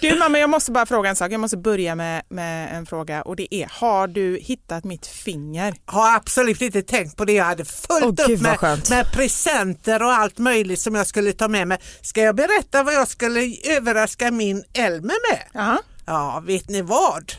[0.00, 1.32] Du mamma, jag måste bara fråga en sak.
[1.32, 5.74] Jag måste börja med, med en fråga och det är, har du hittat mitt finger?
[5.84, 7.32] Har absolut inte tänkt på det.
[7.32, 11.48] Jag hade fullt gud, upp med, med presenter och allt möjligt som jag skulle ta
[11.48, 11.78] med mig.
[12.00, 15.42] Ska jag berätta vad jag skulle överraska min Elmer med?
[15.52, 15.78] Ja.
[16.06, 17.32] Ja, vet ni vad?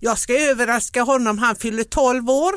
[0.00, 1.38] Jag ska överraska honom.
[1.38, 2.54] Han fyller 12 år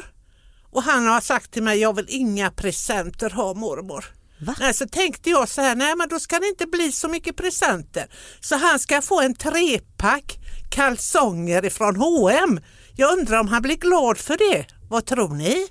[0.72, 4.06] och han har sagt till mig, jag vill inga presenter ha mormor.
[4.46, 4.56] Va?
[4.60, 7.36] Nej, så tänkte jag så här, nej men då ska det inte bli så mycket
[7.36, 8.06] presenter.
[8.40, 10.38] Så han ska få en trepack
[10.72, 12.60] kalsonger ifrån H&M.
[12.96, 14.66] Jag undrar om han blir glad för det.
[14.90, 15.68] Vad tror ni?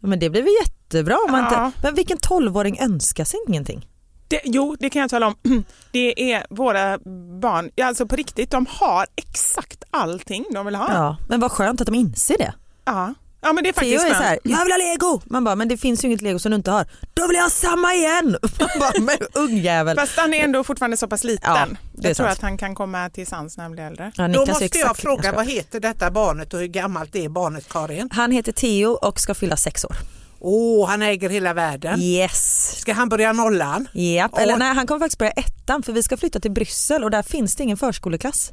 [0.00, 1.66] Men det blir väl jättebra om man Ja.
[1.66, 1.78] inte...
[1.82, 3.86] Men vilken tolvåring önskar sig ingenting?
[4.28, 5.34] Det, jo, det kan jag tala om.
[5.92, 6.98] Det är våra
[7.40, 10.92] barn, ja, alltså på riktigt, de har exakt allting de vill ha.
[10.94, 11.16] Ja.
[11.28, 12.54] Men vad skönt att de inser det.
[12.84, 15.20] Ja, ja men det är Theo faktiskt är så här, jag vill ha lego!
[15.24, 16.86] Man bara, men det finns ju inget lego som du inte har.
[17.14, 18.36] Då vill jag ha samma igen!
[18.58, 19.96] Man bara, men ungjävel.
[19.98, 21.50] Fast han är ändå fortfarande så pass liten.
[21.54, 22.38] Ja, det är jag tror sant.
[22.38, 24.12] att han kan komma till sans när han blir äldre.
[24.16, 27.68] Ja, Då måste jag fråga, ska- vad heter detta barnet och hur gammalt är barnet
[27.68, 28.08] Karin?
[28.12, 29.96] Han heter Theo och ska fylla sex år.
[30.42, 32.00] Åh, han äger hela världen.
[32.00, 32.76] Yes!
[32.80, 33.88] Ska han börja nollan?
[33.92, 34.58] Japp, eller Åh.
[34.58, 37.56] nej han kommer faktiskt börja ettan för vi ska flytta till Bryssel och där finns
[37.56, 38.52] det ingen förskoleklass.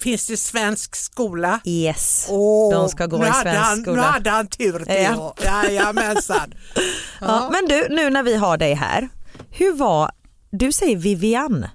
[0.00, 1.60] Finns det svensk skola?
[1.64, 4.02] Yes, Åh, de ska gå nu i svensk han, Nu skola.
[4.02, 5.34] hade han tur Theo.
[5.44, 6.54] Jajamensan.
[7.20, 7.48] Ja.
[7.52, 9.08] Men du, nu när vi har dig här,
[9.50, 10.10] hur var,
[10.50, 11.66] du säger Vivian,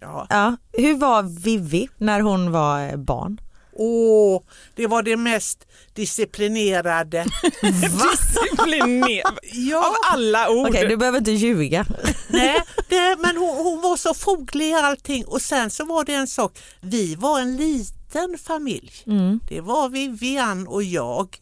[0.00, 0.26] Ja.
[0.30, 3.40] ja, hur var Vivi när hon var barn?
[3.72, 4.42] Åh,
[4.74, 7.24] det var det mest disciplinerade.
[7.62, 9.26] Discipliner.
[9.26, 10.68] Av ja, alla ord.
[10.68, 11.86] Okej, du behöver inte ljuga.
[12.28, 16.14] nej, det, men hon, hon var så foglig i allting och sen så var det
[16.14, 18.92] en sak, vi var en liten familj.
[19.06, 19.40] Mm.
[19.48, 21.36] Det var Vivian och jag.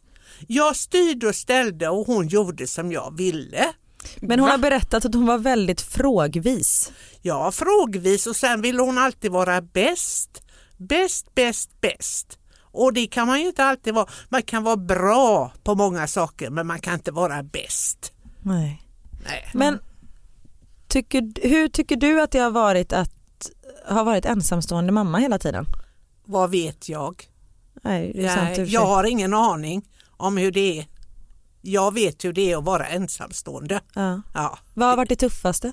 [0.46, 3.68] Jag styrde och ställde och hon gjorde som jag ville.
[4.20, 6.92] Men hon har berättat att hon var väldigt frågvis.
[7.22, 10.42] Ja, frågvis och sen ville hon alltid vara bäst.
[10.78, 12.38] Bäst, bäst, bäst.
[12.60, 14.06] Och det kan man ju inte alltid vara.
[14.28, 18.12] Man kan vara bra på många saker men man kan inte vara bäst.
[18.42, 18.82] Nej.
[19.24, 19.50] Nej.
[19.54, 19.78] Men
[20.88, 23.50] tycker, hur tycker du att det har varit att
[23.88, 25.66] ha varit ensamstående mamma hela tiden?
[26.24, 27.24] Vad vet jag?
[27.82, 30.86] Nej, Nej, jag har ingen aning om hur det är.
[31.60, 33.80] Jag vet hur det är att vara ensamstående.
[33.94, 34.22] Ja.
[34.34, 34.58] Ja.
[34.74, 35.72] Vad har varit det tuffaste?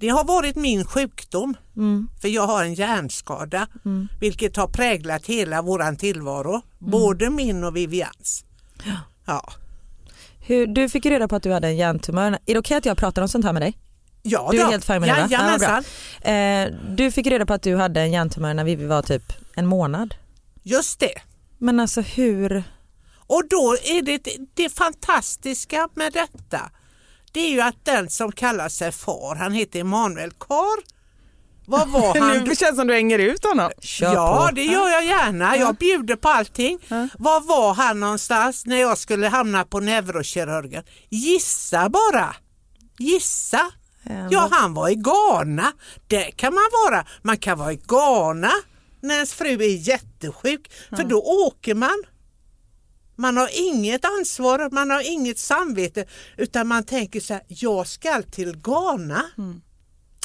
[0.00, 2.08] Det har varit min sjukdom, Mm.
[2.20, 3.66] för jag har en hjärnskada,
[4.20, 8.44] vilket har präglat hela våran tillvaro, både min och Vivians.
[9.26, 9.52] Ja.
[10.46, 12.32] Hur, du fick reda på att du hade en hjärntumör.
[12.46, 13.78] Är det okej att jag pratar om sånt här med dig?
[14.22, 14.70] Ja, Du är då.
[14.70, 15.28] helt fine med det va?
[15.30, 15.84] Jajamensan.
[16.22, 16.30] bra.
[16.32, 19.66] eh, du fick reda på att du hade en hjärntumör när Vivi var typ en
[19.66, 20.14] månad.
[20.62, 21.14] Just det.
[21.58, 22.62] Men alltså hur?
[23.26, 24.20] Och då är det
[24.54, 26.70] det fantastiska med detta.
[27.32, 31.00] Det är ju att den som kallar sig far, han heter Emanuel Kar.
[31.66, 32.44] Vad var han?
[32.44, 33.70] Nu känns som du hänger ut honom.
[33.80, 34.54] Kör ja, på.
[34.54, 35.56] det gör jag gärna.
[35.56, 36.78] Jag bjuder på allting.
[37.18, 40.84] Var var han någonstans när jag skulle hamna på neurokirurgen?
[41.08, 42.36] Gissa bara.
[42.98, 43.70] Gissa.
[44.30, 45.72] Ja, han var i Ghana.
[46.06, 47.04] Det kan man vara.
[47.22, 48.52] Man kan vara i Ghana
[49.02, 52.02] när ens fru är jättesjuk, för då åker man.
[53.20, 56.04] Man har inget ansvar, man har inget samvete,
[56.36, 59.22] utan man tänker så här, jag ska till Ghana.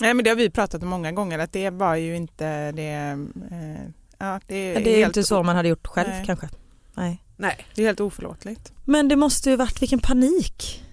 [0.02, 3.18] Nej, men det har vi pratat om många gånger att det var ju inte det.
[3.52, 3.80] Eh,
[4.18, 6.26] ja, det, är det är inte så man hade gjort själv Nej.
[6.26, 6.50] kanske.
[6.94, 7.24] Nej.
[7.38, 8.74] Nej, Det är helt oförlåtligt.
[8.86, 10.84] Men det måste ju varit vilken panik.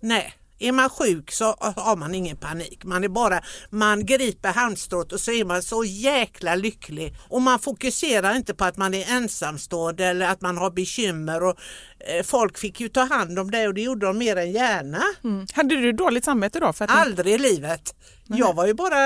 [0.00, 0.34] nej.
[0.62, 2.84] Är man sjuk så har man ingen panik.
[2.84, 7.14] Man är bara, man griper handstrået och så är man så jäkla lycklig.
[7.28, 11.42] Och man fokuserar inte på att man är ensamstående eller att man har bekymmer.
[11.42, 11.56] Och,
[11.98, 15.02] eh, folk fick ju ta hand om det och det gjorde de mer än gärna.
[15.24, 15.46] Mm.
[15.54, 16.72] Hade du dåligt samvete då?
[16.72, 17.94] För att Aldrig i livet.
[18.26, 18.98] Jag var ju bara,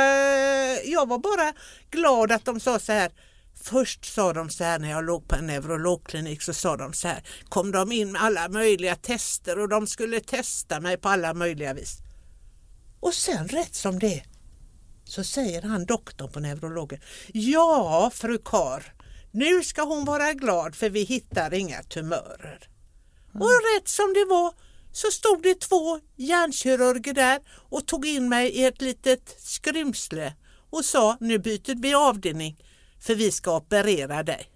[0.85, 1.53] jag var bara
[1.91, 3.11] glad att de sa så här.
[3.65, 7.09] Först sa de så här när jag låg på en neurologklinik så sa de så
[7.09, 7.23] här.
[7.49, 11.75] Kom de in med alla möjliga tester och de skulle testa mig på alla möjliga
[11.75, 11.99] vis.
[13.01, 14.23] Och sen rätt som det
[15.05, 17.01] så säger han doktorn på neurologen.
[17.33, 18.95] Ja fru Kar,
[19.31, 22.69] nu ska hon vara glad för vi hittar inga tumörer.
[23.35, 24.53] Och rätt som det var
[24.93, 30.35] så stod det två hjärnkirurger där och tog in mig i ett litet skrymsle
[30.71, 32.64] och sa nu byter vi avdelning
[33.07, 34.51] för vi ska operera dig.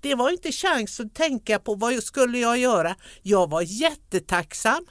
[0.00, 2.94] Det var inte chans att tänka på vad jag skulle jag göra.
[3.22, 4.86] Jag var jättetacksam.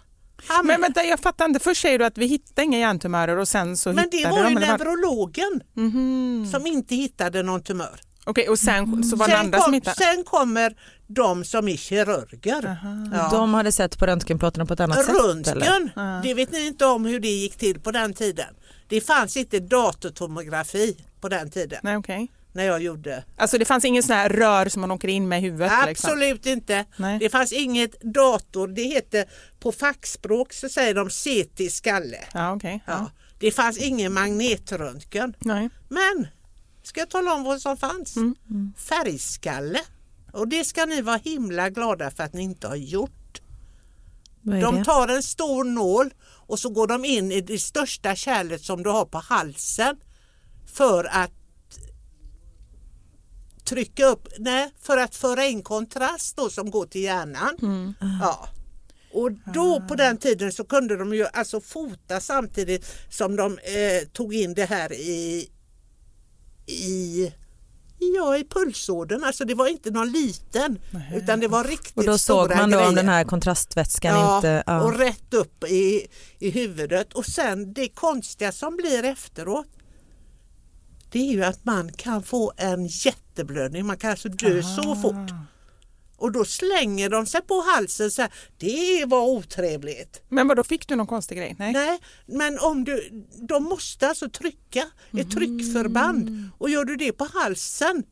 [0.48, 1.60] Han, Men vänta, jag fattar inte.
[1.60, 4.44] Först säger du att vi hittade inga hjärntumörer och sen så men det hittade var
[4.44, 4.54] de.
[4.54, 6.48] ju neurologen Mhm.
[6.52, 8.00] som inte hittade någon tumör.
[8.26, 9.96] Okej, och sen så var det Sen, andra som kom, hittade?
[9.96, 10.78] sen kommer
[11.08, 12.78] de som är kirurger.
[13.14, 13.30] Ja.
[13.32, 15.10] De hade sett på röntgenplåtarna på ett annat sätt?
[15.10, 15.24] Eller?
[15.66, 15.90] Röntgen,
[16.24, 18.56] det vet ni inte om hur det gick till på den tiden.
[18.88, 22.32] Det fanns inte datortomografi på den tiden Nej, okej.
[22.54, 23.24] När jag gjorde.
[23.38, 25.72] Alltså det fanns ingen sån här rör som man åker in med i huvudet?
[25.86, 26.10] Liksom.
[26.10, 26.86] Absolut inte.
[26.98, 27.20] Nej.
[27.20, 28.68] Det fanns inget dator.
[28.68, 29.26] Det heter
[29.60, 32.20] på fackspråk så säger de CT skalle.
[32.34, 32.84] Ja, okej.
[32.88, 32.94] Ja.
[32.94, 33.12] Ja.
[33.40, 35.36] Det fanns ingen magnetröntgen.
[35.40, 35.70] Nej.
[35.90, 36.28] Men
[36.84, 38.16] ska jag tala om vad som fanns?
[38.16, 38.36] Mm.
[38.78, 39.80] Färgskalle.
[40.34, 43.42] Och det ska ni vara himla glada för att ni inte har gjort.
[44.42, 48.84] De tar en stor nål och så går de in i det största kärlet som
[48.84, 49.96] du har på halsen
[50.66, 51.32] för att
[53.66, 57.58] trycka upp, nej, för att föra in kontrast då som går till hjärnan.
[57.62, 57.94] Mm.
[58.22, 58.50] Ja.
[59.14, 64.08] Och då på den tiden så kunde de ju alltså fota samtidigt som de eh,
[64.14, 65.50] tog in det här i,
[66.66, 67.32] i
[68.16, 69.24] Ja, i pulsådern.
[69.24, 70.80] Alltså det var inte någon liten
[71.16, 72.90] utan det var riktigt Och då såg stora man då grejer.
[72.90, 74.64] om den här kontrastvätskan ja, inte...
[74.68, 74.84] Ja.
[74.84, 76.08] och rätt upp i,
[76.40, 77.14] i huvudet.
[77.14, 79.68] Och sen det konstiga som blir efteråt
[81.14, 83.86] det är ju att man kan få en jätteblödning.
[83.86, 85.32] Man kan alltså dö så fort.
[86.18, 88.34] Och då slänger de sig på halsen så här.
[88.58, 90.22] Det var otrevligt.
[90.30, 91.56] Men vad då fick du någon konstig grej?
[91.60, 91.74] Nej.
[91.74, 94.86] Nej, men om du, de måste alltså trycka
[95.18, 98.04] ett tryckförband och gör du det på halsen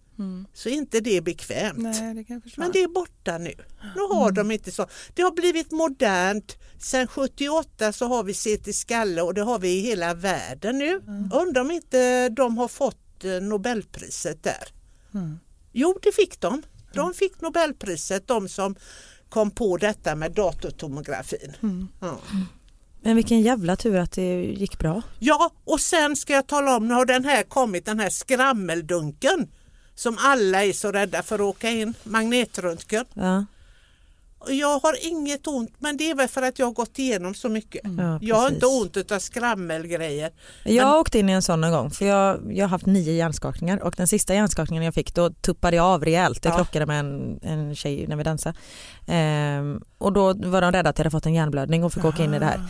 [0.53, 1.77] så är inte det bekvämt.
[1.77, 2.61] Nej, det kan jag förstå.
[2.61, 3.53] Men det är borta nu.
[3.95, 4.87] Nu har de inte så.
[5.13, 6.57] Det har blivit modernt.
[6.79, 11.01] Sen 78 så har vi CT skalle och det har vi i hela världen nu.
[11.33, 14.67] Undrar om inte de har fått eh, Nobelpriset där.
[15.71, 16.61] Jo, det fick de.
[16.93, 18.75] De fick Nobelpriset, de som
[19.29, 21.53] kom på detta med datortomografin.
[22.01, 22.19] Ja.
[23.03, 25.01] Men vilken jävla tur att det gick bra.
[25.19, 29.47] Ja, och sen ska jag tala om, nu har den här kommit, den här skrammeldunken
[29.95, 33.05] som alla är så rädda för att åka in, magnetröntgen.
[33.13, 33.45] Ja.
[34.47, 37.49] Jag har inget ont, men det är väl för att jag har gått igenom så
[37.49, 37.81] mycket.
[37.97, 40.31] Ja, jag har inte ont av skrammelgrejer.
[40.63, 43.13] Jag har åkt in i en sån en gång för jag, jag har haft nio
[43.13, 46.45] hjärnskakningar och den sista hjärnskakningen jag fick då tuppade jag av rejält.
[46.45, 46.55] Jag Ja.
[46.57, 48.57] krockade med en, en tjej när vi dansade.
[49.07, 52.23] Ehm, och då var de rädda att jag hade fått en hjärnblödning och fick åka
[52.23, 52.61] in i det här.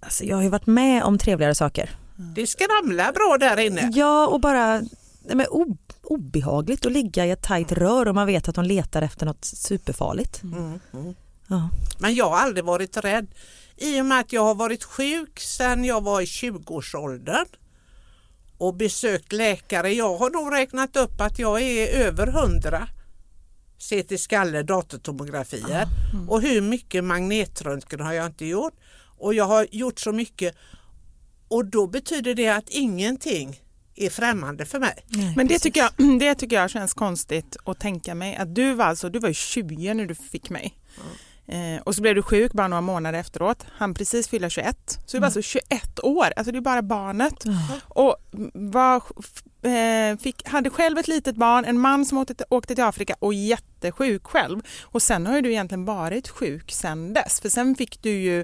[0.00, 1.90] Alltså, jag har ju varit med om trevligare saker.
[2.16, 3.90] Det skramlar bra där inne.
[3.94, 8.26] Ja och bara nej, men, o, obehagligt att ligga i ett tajt rör och man
[8.26, 10.42] vet att de letar efter något superfarligt.
[10.42, 11.14] Mm, mm.
[11.46, 11.70] Ja.
[11.98, 13.26] Men jag har aldrig varit rädd.
[13.76, 17.46] I och med att jag har varit sjuk sedan jag var i 20-årsåldern
[18.58, 19.92] och besökt läkare.
[19.92, 22.88] Jag har nog räknat upp att jag är över 100
[23.78, 25.86] CT skalle datortomografier
[26.28, 28.74] och hur mycket magnetröntgen har jag inte gjort
[29.18, 30.54] och jag har gjort så mycket
[31.48, 33.60] och då betyder det att ingenting
[33.96, 34.94] är främmande för mig.
[35.36, 38.84] Men det tycker, jag, det tycker jag känns konstigt att tänka mig att du var
[38.84, 40.74] alltså, du var ju 20 när du fick mig.
[41.48, 43.66] Eh, och så blev du sjuk bara några månader efteråt.
[43.72, 44.98] Han precis fylla 21.
[45.06, 47.44] Så du var alltså 21 år, alltså det är bara barnet.
[47.84, 48.16] Och
[48.54, 49.02] var, eh,
[50.20, 54.24] fick, hade själv ett litet barn, en man som åkte, åkte till Afrika och jättesjuk
[54.24, 54.60] själv.
[54.82, 57.40] Och sen har ju du egentligen varit sjuk sen dess.
[57.40, 58.40] För sen fick du ju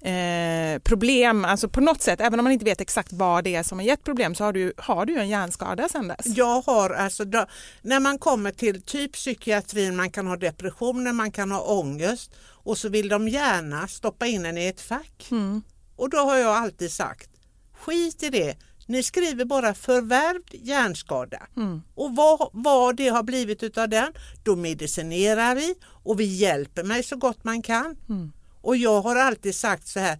[0.00, 3.62] eh, problem, alltså på något sätt, även om man inte vet exakt vad det är
[3.62, 6.26] som har gett problem så har du, har du en hjärnskada sen dess.
[6.26, 7.46] Jag har alltså, då,
[7.82, 12.30] när man kommer till typ psykiatrin, man kan ha depressioner, man kan ha ångest
[12.66, 15.28] och så vill de gärna stoppa in en i ett fack.
[15.30, 15.62] Mm.
[15.96, 17.30] Och då har jag alltid sagt,
[17.72, 21.42] skit i det, ni skriver bara förvärvd hjärnskada.
[21.56, 21.82] Mm.
[21.94, 27.02] Och vad, vad det har blivit utav den, då medicinerar vi och vi hjälper mig
[27.02, 27.96] så gott man kan.
[28.08, 28.32] Mm.
[28.60, 30.18] Och jag har alltid sagt så här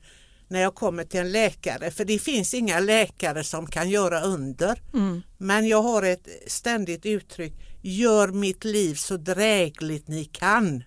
[0.48, 4.82] när jag kommer till en läkare, för det finns inga läkare som kan göra under.
[4.94, 5.22] Mm.
[5.38, 7.52] Men jag har ett ständigt uttryck,
[7.82, 10.82] gör mitt liv så drägligt ni kan.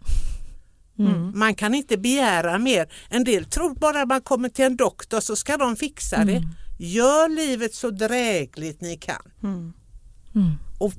[1.00, 1.32] Mm.
[1.36, 2.94] Man kan inte begära mer.
[3.10, 6.44] En del tror bara man kommer till en doktor så ska de fixa det.
[6.82, 9.22] Gör livet så drägligt ni kan.
[9.44, 9.74] Mm.
[10.78, 10.94] Och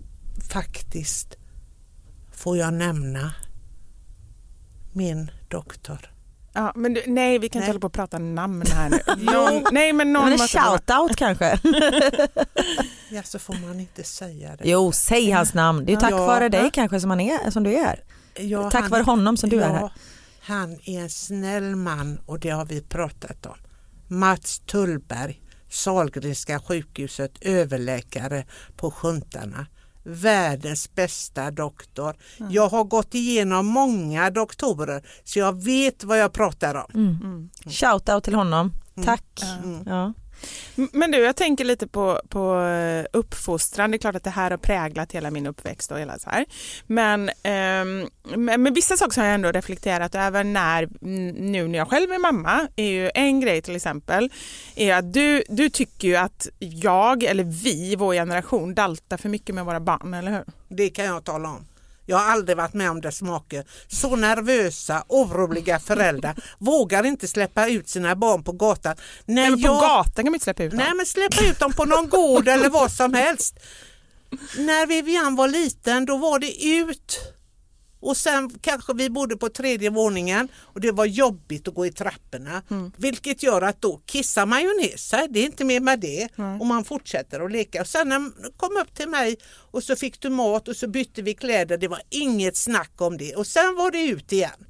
[0.53, 1.37] faktiskt
[2.33, 3.33] får jag nämna
[4.93, 6.11] min doktor.
[6.53, 7.65] Ja, men du, nej, vi kan Nej.
[7.67, 9.01] inte hålla på och prata namn här nu.
[9.33, 11.61] Någon, nej, men någon Men en shout-out kanske?
[13.13, 14.69] Ja, så får man inte säga det.
[14.69, 15.85] Jo, säg hans namn.
[15.85, 16.27] Det är ju tack Ja.
[16.27, 18.05] vare dig kanske som, han är, som du är.
[18.35, 19.93] Ja, Tack vare honom som du är här.
[20.41, 23.57] Han är en snäll man och det har vi pratat om.
[24.09, 28.45] Mats Tullberg, Sahlgrenska sjukhuset, överläkare
[28.77, 29.67] på Sjuntarna.
[30.03, 32.17] Världens bästa doktor.
[32.51, 36.91] Jag har gått igenom många doktorer så jag vet vad jag pratar om.
[36.95, 37.51] Mm.
[37.67, 38.73] Shout-out till honom.
[39.05, 39.41] Tack.
[39.87, 40.13] Ja.
[40.75, 43.91] Men du, jag tänker lite på, på eh, uppfostran.
[43.91, 46.45] Det är klart att det här har präglat hela min uppväxt och hela så här.
[46.87, 50.89] Men eh, med, med vissa saker som har jag ändå reflekterat över när,
[51.41, 54.31] nu när jag själv är mamma, är ju en grej till exempel,
[54.75, 59.55] är att du, du tycker ju att jag, eller vi, vår generation, daltar för mycket
[59.55, 60.45] med våra barn, eller hur?
[60.69, 61.67] Det kan jag tala om.
[62.11, 63.65] Jag har aldrig varit med om dess make.
[63.89, 68.97] Så nervösa, oroliga föräldrar vågar inte släppa ut sina barn på gatan.
[69.25, 70.79] När men på jag- gatan kan man inte släppa ut dem.
[70.79, 73.55] Nej men släppa ut dem på någon gård eller vad som helst.
[74.57, 77.19] När Vivian var liten då var det ut
[78.01, 81.93] och sen kanske vi bodde på tredje våningen och det var jobbigt att gå i
[81.93, 82.63] trapporna.
[82.97, 86.29] Vilket gör att då kissar man ju ner sig, det är inte mer med det.
[86.61, 87.81] Och man fortsätter att leka.
[87.81, 89.37] Och sen när man kom upp till mig
[89.71, 93.17] och så fick du mat och så bytte vi kläder, det var inget snack om
[93.17, 93.35] det.
[93.35, 94.67] Och sen var det ut igen.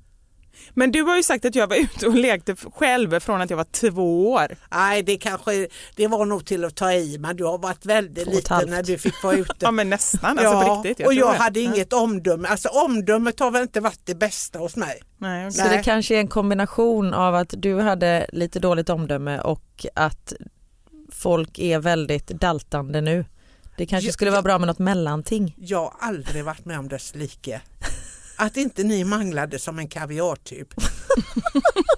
[0.74, 3.56] Men du har ju sagt att jag var ute och lekte själv från att jag
[3.56, 4.56] var två år.
[4.70, 8.28] Nej, det kanske det var nog till att ta i, men du har varit väldigt
[8.28, 9.54] och liten när du fick vara ute.
[9.58, 11.06] Ja men nästan, alltså ja, på riktigt.
[11.06, 11.38] och tror jag det.
[11.38, 12.48] hade inget omdöme.
[12.48, 15.02] Alltså omdömet har väl inte varit det bästa hos mig.
[15.18, 15.52] Nej, okej.
[15.52, 15.76] Så Nej.
[15.76, 20.32] det kanske är en kombination av att du hade lite dåligt omdöme och att
[21.12, 23.24] folk är väldigt daltande nu.
[23.76, 25.54] Det kanske skulle vara bra med något mellanting.
[25.58, 27.60] Jag har aldrig varit med om dess like.
[28.40, 30.68] Att inte ni manglade som en kaviartyp.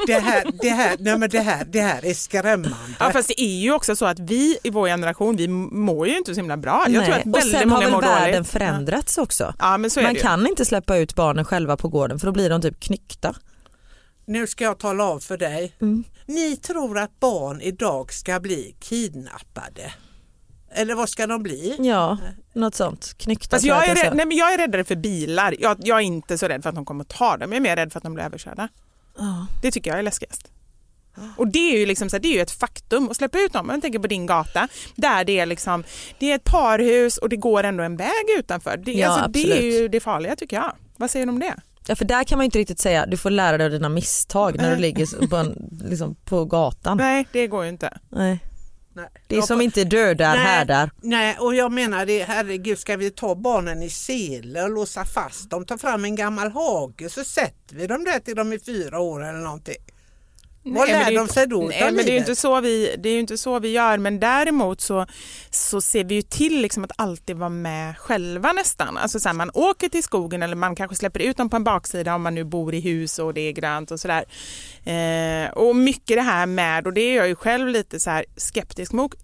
[0.07, 2.77] Det här, det här, nej men det här, det här är skrämmande.
[3.01, 6.17] Ja fast det är ju också så att vi i vår generation, vi mår ju
[6.19, 6.85] inte så himla bra.
[6.89, 8.49] Jag tror att och väldigt sen har många väl mår världen dåligt.
[8.51, 9.45] förändrats också.
[9.45, 10.23] Ja, ja men så är Man det ju.
[10.23, 13.35] kan inte släppa ut barnen själva på gården för då blir de typ knyckta.
[14.27, 15.77] Nu ska jag tala av för dig.
[15.81, 16.05] Mm.
[16.27, 19.93] Ni tror att barn idag ska bli kidnappade.
[20.75, 21.77] Eller vad ska de bli?
[21.79, 22.19] Ja,
[22.53, 23.15] något sånt.
[23.19, 25.55] Knyckta Fast tror jag, är rädd, nej, men jag är räddare för bilar.
[25.59, 27.53] Jag, jag är inte så rädd för att de kommer att ta dem.
[27.53, 28.69] Jag är mer rädd för att de blir överkörda.
[29.19, 29.47] Ja.
[29.63, 30.49] Det tycker jag är läskigast.
[31.37, 33.53] Och det är ju liksom så här, det är ju ett faktum att släppa ut
[33.53, 33.69] dem.
[33.71, 35.85] Jag tänker på din gata där det är liksom
[36.19, 38.77] det är ett parhus och det går ändå en väg utanför.
[38.77, 40.73] Det, Ja, alltså, det är ju det farliga tycker jag.
[40.97, 41.55] Vad säger du om det?
[41.87, 43.89] Ja för där kan man ju inte riktigt säga du får lära dig av dina
[43.89, 46.97] misstag när du ligger på, en, liksom på gatan.
[46.97, 47.99] Nej, det går ju inte.
[48.09, 48.41] Nej.
[48.95, 49.09] Nej.
[49.27, 50.45] Det är som inte dödar Nej.
[50.45, 50.91] härdar.
[51.01, 55.51] Nej, och jag menar det, herregud, ska vi ta barnen i sele och låsa fast
[55.51, 59.01] dem, ta fram en gammal hage så sätter vi dem där till de är fyra
[59.01, 59.77] år eller någonting.
[60.65, 62.61] Vad Nej, lär det är de sig då Nej, men det är ju inte så
[62.61, 63.99] vi, det är inte så vi gör.
[63.99, 65.07] Men däremot så,
[65.51, 68.97] så ser vi ju till liksom att alltid vara med själva nästan.
[68.97, 71.65] Alltså så här, man åker till skogen eller man kanske släpper ut dem på en
[71.65, 74.25] baksida om man nu bor i hus och det är grönt och sådär.
[74.85, 78.93] Eh, och mycket det här med, och det är jag ju själv lite så skeptisk
[78.93, 79.15] mot,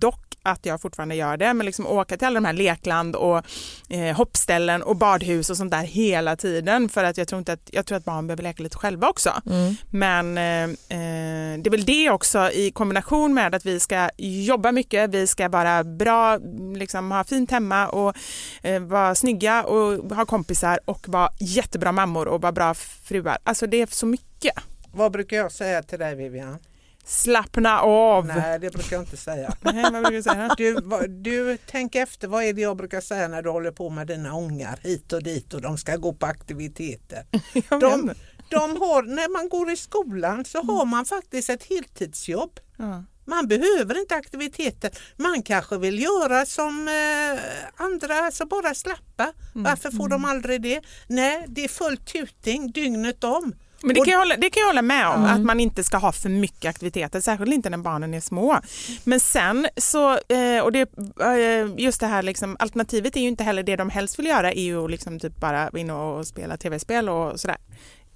[0.00, 3.42] dock att jag fortfarande gör det, men liksom åka till alla de här lekland och
[3.88, 7.70] eh, hoppställen och badhus och sånt där hela tiden för att jag tror inte att,
[7.72, 9.42] jag tror att barn behöver leka lite själva också.
[9.46, 9.74] Mm.
[9.90, 14.72] Men eh, eh, det är väl det också i kombination med att vi ska jobba
[14.72, 16.38] mycket, vi ska vara bra,
[16.74, 18.16] liksom ha fint hemma och
[18.62, 23.38] eh, vara snygga och ha kompisar och vara jättebra mammor och vara bra fruar.
[23.44, 24.54] Alltså det är så mycket.
[24.94, 26.58] Vad brukar jag säga till dig Vivian?
[27.04, 28.26] Slappna av!
[28.26, 29.54] Nej, det brukar jag inte säga.
[29.60, 30.54] Nej, vad brukar du säga?
[30.56, 34.06] Du, du, tänk efter, vad är det jag brukar säga när du håller på med
[34.06, 37.26] dina ångar hit och dit och de ska gå på aktiviteter?
[37.80, 38.14] De,
[38.48, 42.60] de har, när man går i skolan så har man faktiskt ett heltidsjobb.
[42.76, 43.04] Ja.
[43.24, 44.90] Man behöver inte aktiviteter.
[45.16, 47.40] Man kanske vill göra som eh,
[47.84, 49.32] andra, alltså bara slappa.
[49.54, 50.80] Varför får de aldrig det?
[51.06, 53.54] Nej, det är full tuting dygnet om.
[53.82, 55.96] Men det kan, jag hålla, det kan jag hålla med om, att man inte ska
[55.96, 58.60] ha för mycket aktiviteter, särskilt inte när barnen är små.
[59.04, 60.88] Men sen så, eh, och det,
[61.20, 64.52] eh, just det här liksom, alternativet är ju inte heller det de helst vill göra,
[64.52, 67.56] är ju liksom typ bara in och spela tv-spel och sådär.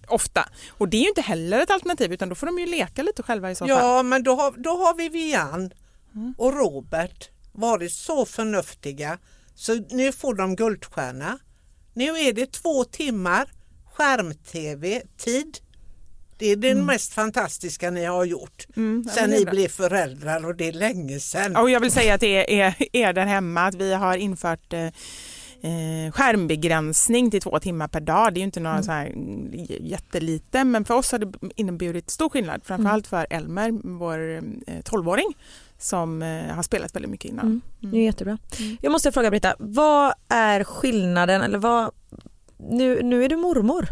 [0.08, 0.48] Ofta.
[0.70, 3.22] Och det är ju inte heller ett alternativ utan då får de ju leka lite
[3.22, 3.68] själva i så fall.
[3.68, 5.70] Ja, men då har, då har Vivian
[6.38, 9.18] och Robert varit så förnuftiga
[9.54, 11.38] så nu får de guldstjärna.
[11.94, 13.52] Nu är det två timmar
[13.96, 15.58] skärm-tv-tid.
[16.38, 20.68] Det är det mest fantastiska ni har gjort Mm, sen ni blev föräldrar och det
[20.68, 21.56] är länge sedan.
[21.56, 24.86] Och jag vill säga att det är, är där hemma att vi har infört eh,
[24.86, 28.34] eh, skärmbegränsning till två timmar per dag.
[28.34, 32.10] Det är ju inte några så här mm, jättelite men för oss har det inneburit
[32.10, 32.60] stor skillnad.
[32.64, 34.42] Framförallt för Elmer, vår eh,
[34.82, 35.36] 12-åring
[35.78, 37.46] som eh, har spelat väldigt mycket innan.
[37.46, 37.60] Mm.
[37.92, 38.38] Det är jättebra.
[38.80, 41.90] Jag måste fråga Britta, vad är skillnaden eller vad,
[42.58, 43.88] nu, nu är du mormor.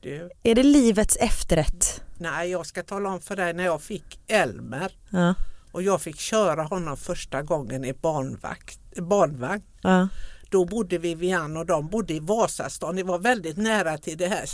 [0.00, 2.00] Du, Är det livets efterrätt?
[2.18, 5.34] nej, jag ska tala om för dig när jag fick Elmer Ja.
[5.72, 9.62] och jag fick köra honom första gången i barnvakt, barnvagn.
[9.82, 10.08] Ja.
[10.50, 12.96] Då bodde Vivian och de bodde i Vasastan.
[12.96, 14.44] Det var väldigt nära till det här,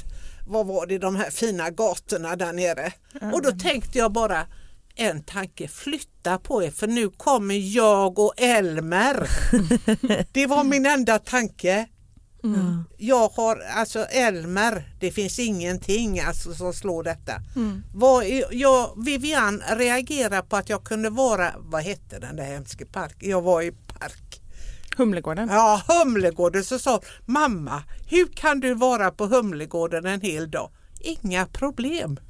[0.49, 2.93] vad var det, de här fina gatorna där nere.
[3.33, 4.47] Och då tänkte jag bara
[4.95, 9.29] en tanke, flytta på er för nu kommer jag och Elmer.
[10.33, 11.87] Det var min enda tanke.
[12.97, 17.33] Jag har alltså Elmer, det finns ingenting alltså, som slår detta.
[17.95, 22.87] Vad är, jag, Vivian reagerar på att jag kunde vara, vad hette den där hemska
[22.87, 23.31] parken?
[23.31, 24.43] Jag var i park.
[24.97, 25.49] Humlegården.
[25.49, 30.71] Ja, Humlegården så sa mamma, hur kan du vara på Humlegården en hel dag?
[31.01, 32.21] Inga problem.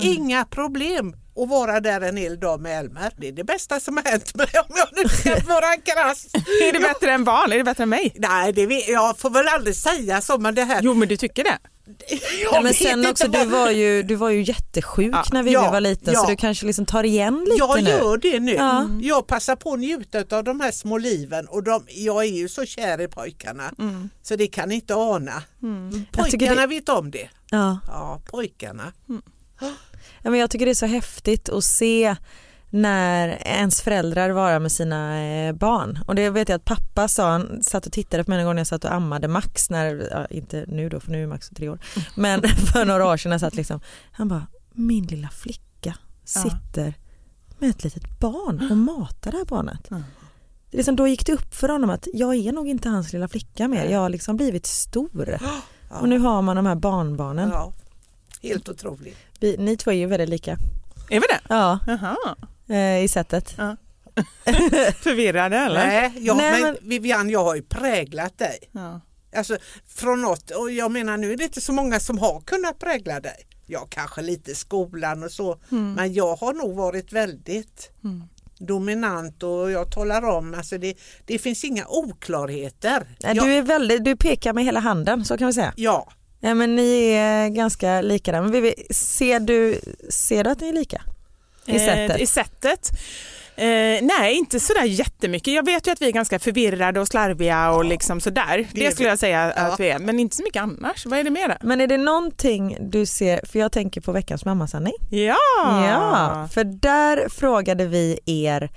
[0.00, 3.12] Inga problem att vara där en hel dag med Elmer.
[3.16, 6.26] Det är det bästa som har hänt mig om jag nu ska vara krass.
[6.34, 7.52] Är det bättre än barn?
[7.52, 8.12] Är det bättre än mig?
[8.18, 10.80] Nej, det jag får väl aldrig säga så men det här.
[10.82, 11.58] Jo men du tycker det?
[12.42, 15.24] jag Ja, men sen också, du var ju, du var ju jättesjuk Ja.
[15.32, 16.20] när Vivi Ja, var liten ja.
[16.20, 17.90] så du kanske liksom tar igen lite Jag nu.
[17.90, 18.52] gör det nu.
[18.54, 18.88] Ja.
[19.00, 22.48] Jag passar på att njuta av de här små liven och de, jag är ju
[22.48, 23.72] så kär i pojkarna
[24.22, 25.42] så det kan inte ana.
[25.60, 27.28] Jag tycker Pojkarna det- vet om det.
[27.50, 27.78] Ja.
[27.86, 28.92] Ja, pojkarna.
[30.26, 32.16] Ja, men jag tycker det är så häftigt att se
[32.70, 35.98] när ens föräldrar vara med sina eh, barn.
[36.06, 38.54] Och det vet jag att pappa sa, han satt och tittade på mig en gång
[38.54, 41.48] när jag satt och ammade Max, när, ja, inte nu då för nu är Max
[41.48, 41.78] tre år,
[42.14, 43.80] men för några år sedan jag satt liksom,
[44.12, 46.94] han bara, min lilla flicka sitter
[47.58, 49.88] med ett litet barn och matar det här barnet.
[50.70, 53.28] Det liksom, då gick det upp för honom att jag är nog inte hans lilla
[53.28, 55.38] flicka mer, jag har liksom blivit stor.
[56.00, 57.50] Och nu har man de här barnbarnen.
[57.52, 57.72] Ja,
[58.48, 59.16] helt otroligt.
[59.40, 60.52] Vi, ni två är ju väldigt lika.
[61.10, 61.40] Är vi det?
[61.48, 62.16] Ja, Jaha.
[62.68, 63.56] eh, i sättet.
[65.02, 65.86] Förvirrade eller?
[65.86, 68.58] Nej, jag, Nej, men, men- Vivian, jag har ju präglat dig.
[68.72, 69.00] Ja.
[69.36, 72.78] Alltså från något, och jag menar nu är det inte så många som har kunnat
[72.78, 73.46] prägla dig.
[73.66, 77.90] Jag kanske lite skolan och så, men jag har nog varit väldigt
[78.58, 80.94] dominant och jag talar om, alltså det,
[81.26, 83.06] det finns inga oklarheter.
[83.22, 85.72] Nej, jag, Du, är väldigt, du pekar med hela handen så kan vi säga.
[85.76, 86.12] ja,
[86.46, 88.40] Ja, men ni är ganska lika där.
[88.42, 91.02] Men Vivi, ser, du, ser du att ni är lika?
[91.66, 92.10] I sättet?
[92.16, 92.90] Eh, I sättet.
[93.56, 93.66] Eh,
[94.02, 95.54] nej, inte sådär jättemycket.
[95.54, 98.66] Jag vet ju att vi är ganska förvirrade och slarviga och liksom sådär.
[98.72, 99.62] det skulle jag säga Ja.
[99.62, 101.06] att vi är, men inte så mycket annars.
[101.06, 101.48] Vad är det mer?
[101.48, 101.54] då?
[101.60, 104.94] Men är det någonting du ser, för jag tänker på veckans mammasanning.
[105.10, 105.36] Ja!
[105.88, 108.70] Ja, för där frågade vi er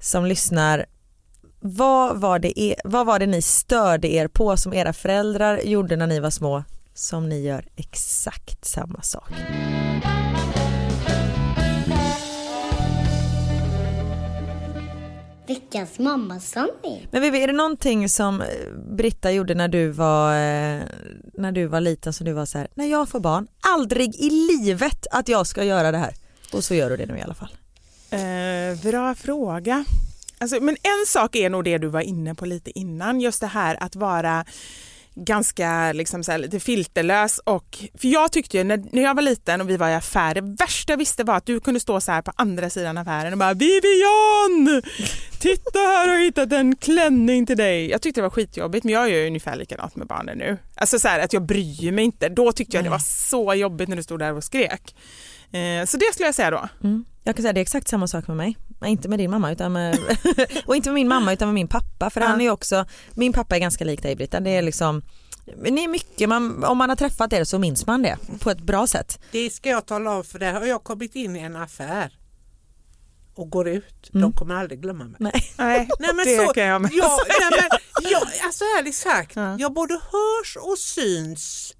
[0.00, 0.86] som lyssnar
[1.60, 6.06] vad var, det vad var det ni störde er på som era föräldrar gjorde när
[6.06, 6.64] ni var små
[6.94, 9.32] som ni gör exakt samma sak.
[15.46, 17.08] Veckans mammasanning.
[17.10, 18.46] Men Vivi, är det någonting som eh,
[18.96, 20.82] Britta gjorde när du var, eh,
[21.34, 24.30] när du var liten som du var så här, när jag får barn, aldrig i
[24.30, 26.14] livet att jag ska göra det här.
[26.52, 27.56] Och så gör du det nu i alla fall.
[28.10, 29.84] Eh, bra fråga.
[30.38, 33.46] Alltså, men en sak är nog det du var inne på lite innan, just det
[33.46, 34.44] här att vara
[35.14, 39.22] ganska liksom så här, lite filterlös och för jag tyckte ju när, när jag var
[39.22, 42.00] liten och vi var i affär, det värsta jag visste var att du kunde stå
[42.00, 44.82] så här på andra sidan affären och bara Vivian!
[45.38, 47.90] Titta här har jag hittat en klänning till dig.
[47.90, 50.58] Jag tyckte det var skitjobbigt men jag gör ju ungefär likadant med barnen nu.
[50.74, 52.28] Alltså så här att jag bryr mig inte.
[52.28, 54.94] Då tyckte jag det var så jobbigt när du stod där och skrek.
[55.52, 56.68] Eh, så det skulle jag säga då.
[56.84, 57.04] Mm.
[57.24, 58.56] Jag kan säga det är exakt samma sak med mig.
[58.80, 59.98] Nej, Inte med din mamma utan med,
[60.66, 62.26] och inte med min mamma utan med min pappa för Ja.
[62.26, 64.40] han är ju också, min pappa är ganska lik dig Britta.
[64.40, 65.02] Det är liksom,
[65.44, 68.60] det är mycket, man, om man har träffat er så minns man det på ett
[68.60, 69.18] bra sätt.
[69.32, 72.16] Det ska jag tala om för där har jag kommit in i en affär
[73.34, 74.10] och går ut.
[74.14, 74.22] Mm.
[74.22, 75.16] De kommer aldrig glömma mig.
[75.18, 75.32] Nej.
[75.58, 77.48] Nej, Nej, men det så, kan jag med ja, säga.
[77.50, 77.68] nej,
[78.02, 79.56] men, ja, alltså ärligt sagt, Ja.
[79.58, 81.74] jag både hörs och syns.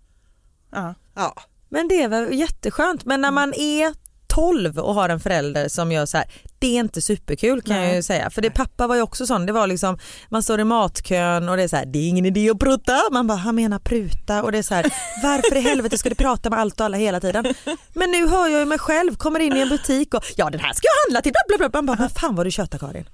[0.72, 0.94] Ja.
[1.14, 1.34] Ja.
[1.68, 3.04] Men det är väl jätteskönt.
[3.04, 3.94] Men när man är
[4.30, 6.26] 12 och har en förälder som gör så här,
[6.58, 7.96] det är inte superkul kan jag Nej.
[7.96, 8.30] ju säga.
[8.30, 11.56] För det, pappa var ju också sån, det var liksom, man står i matkön och
[11.56, 13.00] det är så här, det är ingen idé att prutta.
[13.12, 14.82] Man bara, han menar pruta och det är så här,
[15.22, 17.54] varför i helvete ska du prata med allt och alla hela tiden?
[17.94, 20.60] Men nu hör jag ju mig själv, kommer in i en butik och ja den
[20.60, 21.78] här ska jag handla till, bla bla bla.
[21.78, 23.04] Man bara, vad fan vad du tjötar Karin.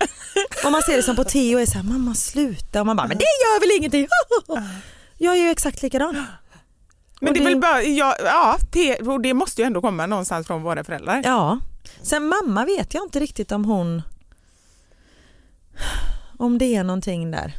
[0.64, 2.96] Och man ser det som på Theo och är så här, mamma sluta och man
[2.96, 4.08] bara, men det gör väl ingenting.
[5.18, 6.24] Jag är ju exakt likadan.
[7.20, 9.80] Men Och det är det- väl bara, ja, ja det, och det måste ju ändå
[9.80, 11.22] komma någonstans från våra föräldrar.
[11.24, 11.58] Ja.
[12.02, 14.02] Sen mamma vet jag inte riktigt om hon
[16.38, 17.52] om det är någonting där.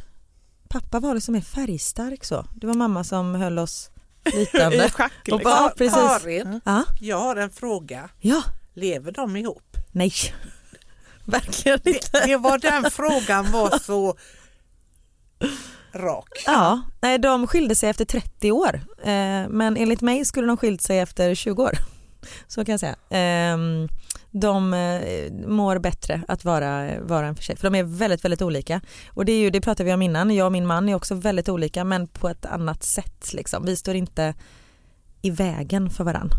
[0.68, 2.44] Pappa var liksom mer färgstark så.
[2.54, 3.90] Det var mamma som höll oss
[4.24, 4.86] flytande.
[4.86, 5.12] I schack.
[5.22, 5.40] Och Liksom.
[5.44, 5.94] bara- precis.
[6.22, 8.08] Karin, Ja, jag har en fråga.
[8.20, 8.42] ja,
[8.74, 9.76] Lever de ihop?
[9.92, 10.12] nej.
[11.24, 12.08] Verkligen inte.
[12.12, 14.16] Det, det var den frågan var så
[15.92, 16.28] rak.
[16.46, 18.80] Ja, nej, de skilde sig efter 30 år.
[18.98, 21.72] Eh, men enligt mig skulle de skilt sig efter 20 år.
[22.46, 22.96] Så kan jag säga.
[23.10, 23.88] Ehm, eh,
[24.30, 24.70] de
[25.46, 27.56] mår bättre att vara, vara en för sig.
[27.56, 28.80] För de är väldigt, väldigt olika.
[29.08, 30.34] Och det, är ju, det pratade vi om innan.
[30.34, 33.32] Jag och min man är också väldigt olika men på ett annat sätt.
[33.32, 33.64] Liksom.
[33.64, 34.34] Vi står inte
[35.22, 36.30] i vägen för varann.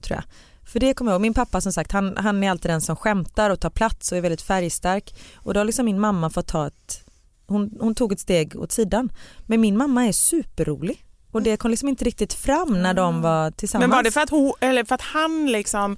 [0.00, 0.24] Tror jag.
[0.66, 2.96] För det kommer jag ihåg, min pappa som sagt han, han är alltid den som
[2.96, 5.14] skämtar och tar plats och är väldigt färgstark.
[5.34, 7.05] Och då har liksom min mamma fått ta ett
[7.46, 9.12] hon, hon tog ett steg åt sidan.
[9.46, 11.02] Men min mamma är superrolig.
[11.30, 13.88] Och det kom liksom inte riktigt fram när de var tillsammans.
[13.88, 15.96] Men var det för att, hon, eller för att han liksom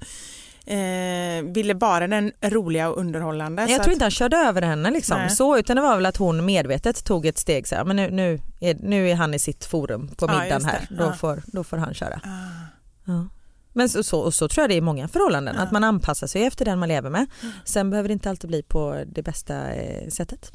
[0.65, 3.61] eh, ville vara den roliga och underhållande?
[3.61, 5.17] Jag tror att, inte han körde över henne liksom.
[5.17, 5.29] Nej.
[5.29, 8.11] så utan det var väl att hon medvetet tog ett steg så här, men nu,
[8.11, 10.67] nu, är, nu är han i sitt forum på Ja, middagen det.
[10.69, 10.87] här.
[10.89, 11.13] Då, Ja.
[11.13, 12.21] får, då får han köra.
[12.23, 12.65] Ah.
[13.05, 13.27] Ja.
[13.73, 15.63] Men så, så, och så tror jag det är i många förhållanden, Ja.
[15.63, 17.25] att man anpassar sig efter den man lever med.
[17.41, 17.53] Mm.
[17.65, 20.51] Sen behöver det inte alltid bli på det bästa eh, sättet.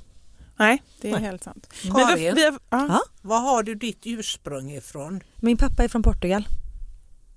[0.56, 1.22] Nej, det är Nej.
[1.22, 1.66] helt sant.
[1.94, 3.00] Men vi, vi, har- ja.
[3.22, 5.20] Var har du ditt ursprung ifrån?
[5.36, 6.48] Min pappa är från Portugal.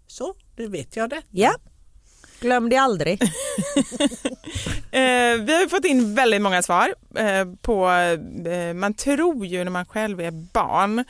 [0.08, 1.22] Så, nu vet jag det.
[1.32, 1.56] Ja.
[2.40, 3.22] Glöm det aldrig.
[4.92, 7.90] Eh, vi har fått in väldigt många svar eh, på,
[8.52, 11.04] eh, man tror ju när man själv är barn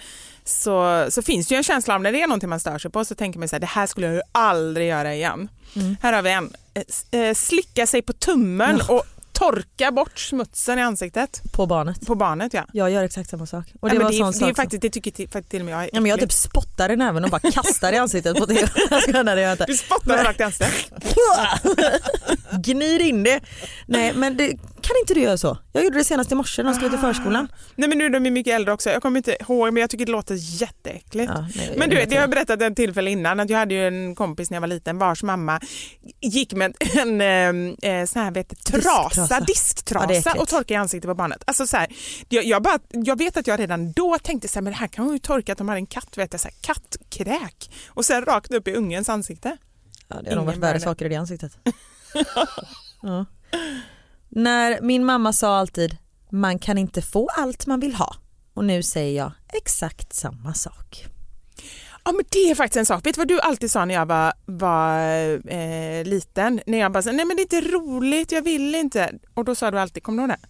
[0.44, 2.92] så, så finns det ju en känsla av när det är någonting man stör sig
[2.92, 5.50] på så tänker man så här, det här skulle jag ju aldrig göra igen.
[5.76, 5.96] Mm.
[6.02, 6.54] Här har vi en,
[7.12, 9.04] eh, eh, slicka sig på tummen och
[9.38, 12.08] torka bort smutsen i ansiktet På barnet.
[12.08, 12.64] på barnet ja.
[12.74, 13.66] Jag gör exakt samma sak.
[13.80, 15.60] Och Ja, det men var det, är, det är faktiskt, det tycker till, faktiskt till
[15.62, 17.98] och med jag är Ja, men jag typ spottar i näven och bara kastar i
[17.98, 19.66] ansiktet på skojar, nej, det gör jag inte.
[19.66, 21.16] Du spottar rakt i ansiktet.
[22.64, 23.40] Gnid in det.
[23.86, 24.54] Nej men det,
[24.88, 25.58] kan inte du göra så?
[25.74, 27.48] Jag gjorde det senast i morse när de skulle till förskolan.
[27.76, 30.06] Nej men nu är de mycket äldre också, jag kommer inte ihåg men jag tycker
[30.06, 31.32] det låter jätteäckligt.
[31.36, 33.74] Ja, nej, Men du, vet det har jag berättat en tillfälle innan att jag hade
[33.74, 35.60] ju en kompis när jag var liten vars mamma
[36.22, 38.80] gick med en eh, eh, sån här vet, trasa,
[39.10, 39.36] Disktrasa.
[39.40, 40.42] Ja, disktrasa äckligt.
[40.42, 41.44] och torka i ansiktet på barnet.
[41.46, 41.88] Alltså, så här,
[42.30, 44.88] jag, jag, bara, jag vet att jag redan då tänkte så här, men det här
[44.88, 48.06] kan hon ju torka att de hade en katt, vet jag, så här, kattkräk och
[48.06, 49.58] sen rakt upp i ungens ansikte.
[50.08, 51.58] Ja, det har nog varit värre saker i det ansiktet.
[53.02, 53.26] ja.
[54.30, 55.98] När min mamma sa alltid
[56.30, 58.16] man kan inte få allt man vill ha
[58.54, 61.06] och nu säger jag exakt samma sak.
[62.06, 63.06] Ja men det är faktiskt en sak.
[63.06, 65.00] Vet du vad du alltid sa när jag var, var
[65.54, 66.62] eh, liten?
[66.66, 69.14] När jag bara sa, nej men det är inte roligt, jag vill inte.
[69.34, 70.48] Och då sa du alltid, kommer du ihåg det?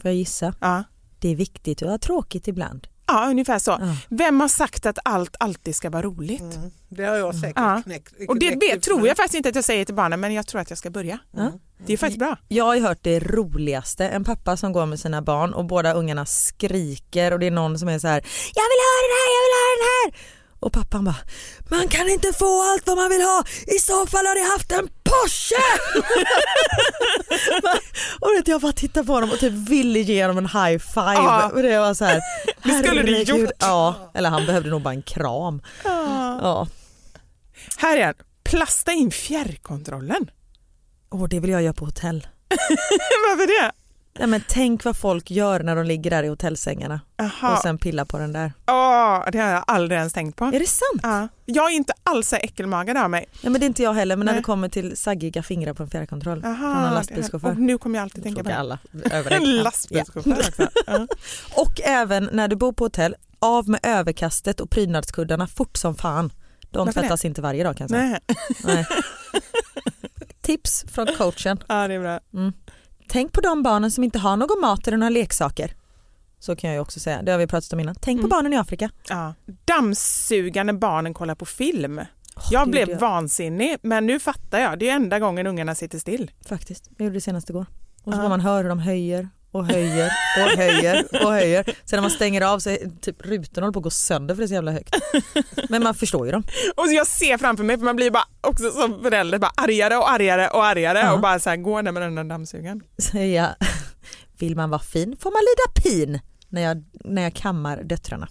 [0.00, 0.54] Får jag gissa?
[0.60, 0.84] Ja.
[1.18, 2.86] Det är viktigt att ha tråkigt ibland.
[3.06, 3.70] Ja, ungefär så.
[3.70, 3.96] Ja.
[4.08, 6.40] Vem har sagt att allt alltid ska vara roligt?
[6.40, 7.82] Mm, det har jag säkert Ja.
[7.84, 8.14] knäckt.
[8.28, 10.60] Och det, ut tror jag faktiskt inte att jag säger till barnen, men jag tror
[10.60, 11.18] att jag ska börja.
[11.32, 11.52] Ja.
[11.86, 12.36] Det är faktiskt bra.
[12.48, 16.26] Jag har hört det roligaste, en pappa som går med sina barn och båda ungarna
[16.26, 18.20] skriker och det är någon som är så här:
[18.54, 20.34] jag vill ha den här, jag vill ha den här.
[20.60, 21.16] Och pappan bara,
[21.70, 24.72] man kan inte få allt vad man vill ha, i så fall har ni haft
[24.72, 25.64] en Porsche!
[28.20, 31.14] och vet, jag bara tittade på honom och typ ville ge honom en high five.
[31.14, 31.50] Ja.
[31.54, 32.20] Och det var så här,
[32.62, 33.50] Det skulle du gjort.
[33.58, 35.62] Ja, eller han behövde nog bara en kram.
[35.84, 36.68] Ja.
[37.76, 38.14] Här är en.
[38.44, 40.30] Plasta in fjärrkontrollen.
[41.14, 42.26] Åh, det vill jag göra på hotell.
[43.28, 43.72] Varför det?
[44.18, 47.52] Nej, men tänk vad folk gör när de ligger där i hotellsängarna Jaha.
[47.52, 48.52] och sen pillar på den där.
[48.66, 50.44] Åh, det har jag aldrig ens tänkt på.
[50.44, 51.00] Är det sant?
[51.02, 51.28] Ja.
[51.44, 53.26] Jag är inte alls så äckelmagad av mig.
[53.42, 54.40] Nej, men det är inte jag heller men när Nej.
[54.40, 57.48] det kommer till saggiga fingrar på en fjärrkontroll Aha, från en lastbilschaufför.
[57.50, 58.56] Och nu kommer jag alltid tänka på det.
[58.56, 59.14] alla det.
[59.34, 59.62] En Ja.
[59.62, 60.68] lastbilschaufför också.
[60.86, 61.06] Ja.
[61.54, 66.32] Och även när du bor på hotell, av med överkastet och prydnadskuddarna fort som fan.
[66.70, 68.20] De Varför tvättas inte varje dag kan jag säga.
[68.28, 68.36] Nej.
[68.64, 68.86] Nej.
[70.44, 71.58] Tips från coachen.
[71.68, 72.20] Ja, det är bra.
[73.08, 75.74] Tänk på de barnen som inte har någon mat eller några leksaker.
[76.38, 77.94] Så kan jag också säga, det har vi pratat om innan.
[77.94, 78.28] Tänk på Mm.
[78.30, 78.90] barnen i Afrika.
[79.08, 79.34] Ja.
[79.64, 82.00] Dammsuga när barnen kollar på film.
[82.50, 82.98] jag det blev jag.
[82.98, 84.78] vansinnig men nu fattar jag.
[84.78, 86.30] Det är enda gången ungarna sitter still.
[86.46, 87.66] Faktiskt, jag gjorde det senast igår.
[88.02, 88.28] Och så Ja.
[88.28, 91.64] man hör hur de höjer och höjer och höjer och höjer.
[91.64, 94.40] Sen när man stänger av så är typ rutorna håller på att gå sönder för
[94.42, 94.94] det är så jävla högt.
[95.68, 96.42] Men man förstår ju dem.
[96.76, 100.10] Och jag ser framför mig, för man blir bara också som förälder bara argare och
[100.10, 101.12] argare och argare Ja.
[101.12, 102.82] och bara så här går där med den där dammsugaren.
[102.98, 103.56] Säga,
[104.38, 108.28] vill man vara fin får man lida pin när jag, när jag kammar döttrarna.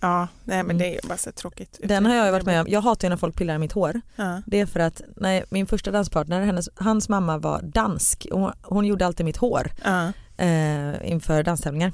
[0.00, 0.78] Ja, nej men Mm.
[0.78, 1.80] det är bara så tråkigt.
[1.84, 2.66] Den har jag varit med om.
[2.68, 4.00] Jag hatar ju när folk pillar i mitt hår.
[4.16, 4.42] Ja.
[4.46, 8.52] Det är för att när min första danspartner, hennes, hans mamma var dansk och hon,
[8.62, 10.12] hon gjorde alltid mitt hår Ja.
[10.44, 11.92] eh, inför danstävlingar.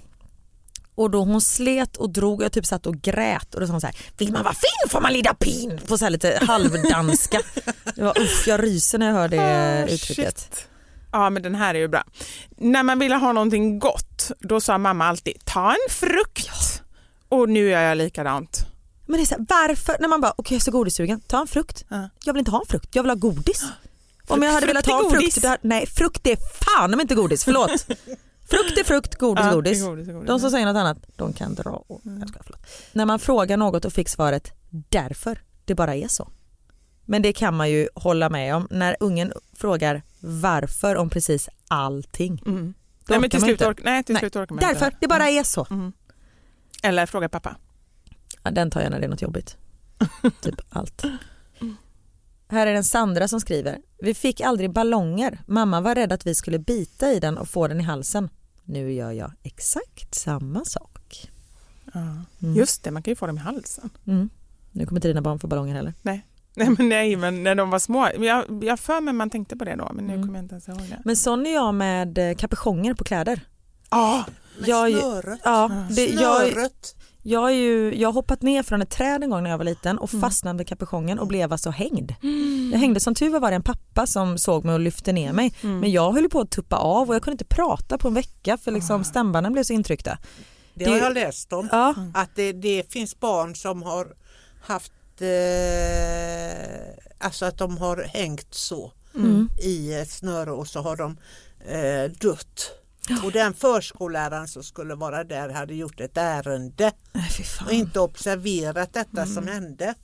[0.97, 3.73] Och då hon slet och drog och jag typ satt och grät och då sa
[3.73, 6.39] hon så här, vill man vara fin får man lida pin på så här lite
[6.43, 7.41] halvdanska.
[7.95, 9.41] Det var, usch, jag ryser när jag hör det
[9.83, 10.39] Ah, uttrycket.
[10.39, 10.69] shit.
[11.13, 12.05] Ja men den här är ju bra.
[12.57, 16.83] När man ville ha någonting gott då sa mamma alltid ta en frukt.
[17.35, 18.67] Och nu gör jag likadant.
[19.07, 21.41] Men det är så här, varför, när man bara okej jag är så godissugen, ta
[21.41, 21.85] en frukt.
[21.89, 22.09] Ja.
[22.25, 23.65] Jag vill inte ha en frukt, jag vill ha godis.
[24.29, 27.45] Om jag hade frukt velat ha frukt, hade- nej frukt är fan men inte godis,
[27.45, 27.71] förlåt.
[28.51, 29.83] frukt är frukt, godis Ja, godis.
[29.83, 30.27] är godis.
[30.27, 31.71] De som säger något annat, de kan dra.
[31.71, 32.61] Och, jag skojar, förlåt.
[32.93, 36.29] När man frågar något och fick svaret därför, det bara är så.
[37.05, 42.43] Men det kan man ju hålla med om när ungen frågar varför om precis allting.
[42.47, 42.75] Mm.
[43.09, 44.97] Nej, men till slut, ork- nej, till Nej, slut orkar man Därför, inte.
[45.01, 45.67] det bara är så.
[45.71, 45.93] Mm.
[46.85, 47.57] Eller fråga pappa.
[48.43, 49.57] Ja, den tar jag när det är något jobbigt.
[50.41, 51.03] typ allt.
[52.49, 53.79] Här är den Sandra som skriver.
[53.99, 55.39] Vi fick aldrig ballonger.
[55.47, 58.29] Mamma var rädd att vi skulle bita i den och få den i halsen.
[58.65, 61.31] Nu gör jag exakt samma sak.
[61.95, 62.55] Mm.
[62.57, 63.91] Just det, man kan ju få dem i halsen.
[64.07, 64.31] Mm.
[64.73, 65.93] Nu kommer inte dina barn få ballonger heller.
[66.03, 66.27] Nej.
[66.57, 68.09] Nej men, nej, men när de var små.
[68.19, 70.27] Jag, jag för mig man tänkte på det då men nu Mm.
[70.27, 71.03] kommer jag inte ens ihåg det.
[71.05, 73.41] Men sån är jag med eh, kapuchonger på kläder.
[73.91, 74.25] Ja,
[74.59, 75.41] Med Jag, snöret.
[75.45, 76.97] ja, det, jag, Snöret.
[77.23, 79.65] jag, är ju, jag har hoppat ner från ett träd en gång när jag var
[79.65, 80.21] liten och Mm.
[80.21, 82.15] fastnade med kapuschongen och blev alltså hängd.
[82.73, 85.33] Jag hängde som tur var var det en pappa som såg mig och lyfte ner
[85.33, 85.55] mig.
[85.63, 85.81] Mm.
[85.81, 88.59] Men jag höll på att tuppa av och jag kunde inte prata på en vecka
[88.59, 88.75] för Ah.
[88.75, 90.19] liksom stämbanden blev så intryckta.
[90.75, 91.69] Det Det- har jag läst om.
[91.73, 94.07] Ja, Att det, det finns barn som har
[94.63, 94.93] haft,
[95.65, 99.49] eh, alltså att de har hängt så mm.
[99.63, 101.17] i ett snöre och så har de
[101.69, 102.71] eh, dött.
[103.25, 106.93] Och den förskolläraren som skulle vara där hade gjort ett ärende
[107.67, 109.95] och inte observerat detta som hände.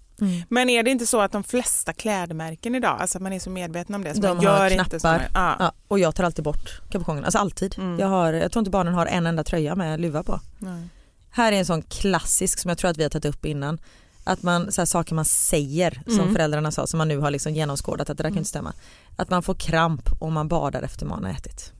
[0.48, 3.51] Men är det inte så att de flesta klädmärken idag, alltså att man är så
[3.51, 4.84] medveten om det så De man har gör knappar.
[4.84, 5.30] inte så mycket.
[5.34, 5.57] ja.
[5.59, 7.74] Ja, och jag tar alltid bort kapuschongen, alltså alltid.
[7.78, 7.98] Mm.
[7.98, 10.40] Jag, har, jag tror inte barnen har en enda tröja med luva på.
[10.59, 10.88] Nej.
[11.30, 13.78] Här är en sån klassisk som jag tror att vi har tagit upp innan.
[14.24, 16.32] Att man, så här, saker man säger som Mm.
[16.32, 18.72] föräldrarna sa som man nu har liksom genomskådat att det där kan inte stämma.
[19.16, 21.72] Att man får kramp om man badar efter man har ätit.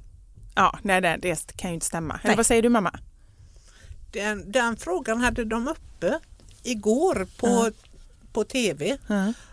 [0.55, 2.15] Ja, nej det, det kan ju inte stämma.
[2.15, 2.37] Eller Nej.
[2.37, 2.99] vad säger du mamma?
[4.13, 6.19] Den, den frågan hade de uppe
[6.63, 7.71] igår på, Ja.
[8.33, 8.99] på tv.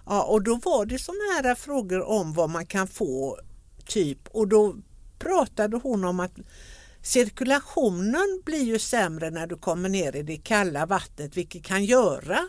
[0.06, 3.40] Ja, och då var det sådana här frågor om vad man kan få
[3.86, 4.76] typ och då
[5.20, 6.32] pratade hon om att
[7.02, 12.40] cirkulationen blir ju sämre när du kommer ner i det kalla vattnet vilket kan göra.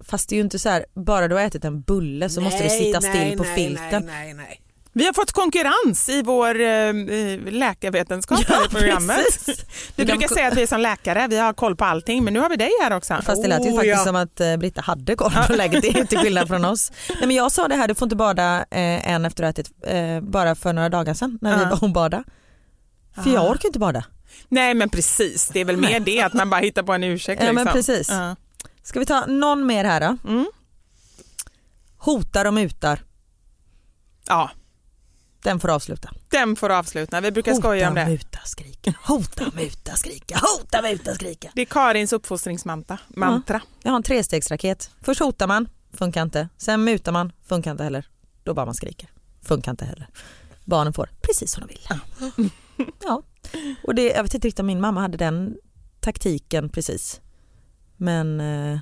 [0.00, 2.58] Fast det är ju inte så här, bara du har ätit en bulle så måste
[2.62, 4.06] du Nej, sitta nej, still på nej, filten.
[4.06, 4.60] Nej, nej, nej.
[4.96, 9.16] Vi har fått konkurrens i vår eh, eh, läkarvetenskap här i programmet.
[9.24, 9.64] precis.
[9.96, 12.32] Vi Du brukar säga att vi är som läkare, vi har koll på allting men
[12.34, 13.14] nu har vi dig här också.
[13.22, 14.04] Fast det lät ju Oh, faktiskt ja.
[14.04, 16.92] som att eh, Britta hade koll på läget, till skillnad från oss.
[17.08, 19.62] Nej, men jag sa det här, du får inte bada eh, än efter att ha
[19.62, 21.68] ätit, eh, bara för några dagar sedan när vi Ja.
[21.70, 22.24] var och bada.
[23.24, 23.50] För jag Ah.
[23.50, 24.04] orkar inte bada.
[24.48, 27.42] Nej men precis, det är väl mer det att man bara hittar på en ursäkt.
[27.42, 27.72] Ja, men liksom.
[27.82, 28.08] precis.
[28.10, 28.36] Ja.
[28.82, 30.16] Ska vi ta någon mer här då?
[30.30, 30.46] Mm.
[31.98, 33.02] Hotar och mutar,
[34.28, 34.50] ja,
[35.44, 36.10] den får avsluta.
[36.28, 37.20] den får avsluta.
[37.20, 38.10] Vi brukar skoja om Hota, det.
[38.10, 38.94] muta, skrika.
[39.02, 40.40] Hota, muta, skrika.
[40.42, 41.50] Hota, muta, skrika.
[41.54, 42.98] Det är Karins uppfostringsmantra.
[43.08, 43.60] Mantra.
[43.82, 44.90] Jag har en trestegsraket.
[45.00, 46.48] Först hotar man, funkar inte.
[46.56, 48.06] Sen mutar man, funkar inte heller.
[48.42, 49.08] Då bara man skriker.
[49.42, 50.08] funkar inte heller.
[50.64, 51.86] Barnen får precis som de vill.
[53.04, 53.22] Ja.
[53.82, 55.56] Och det, jag vet inte riktigt om min mamma hade den
[56.00, 57.20] taktiken precis.
[57.96, 58.78] Men eh,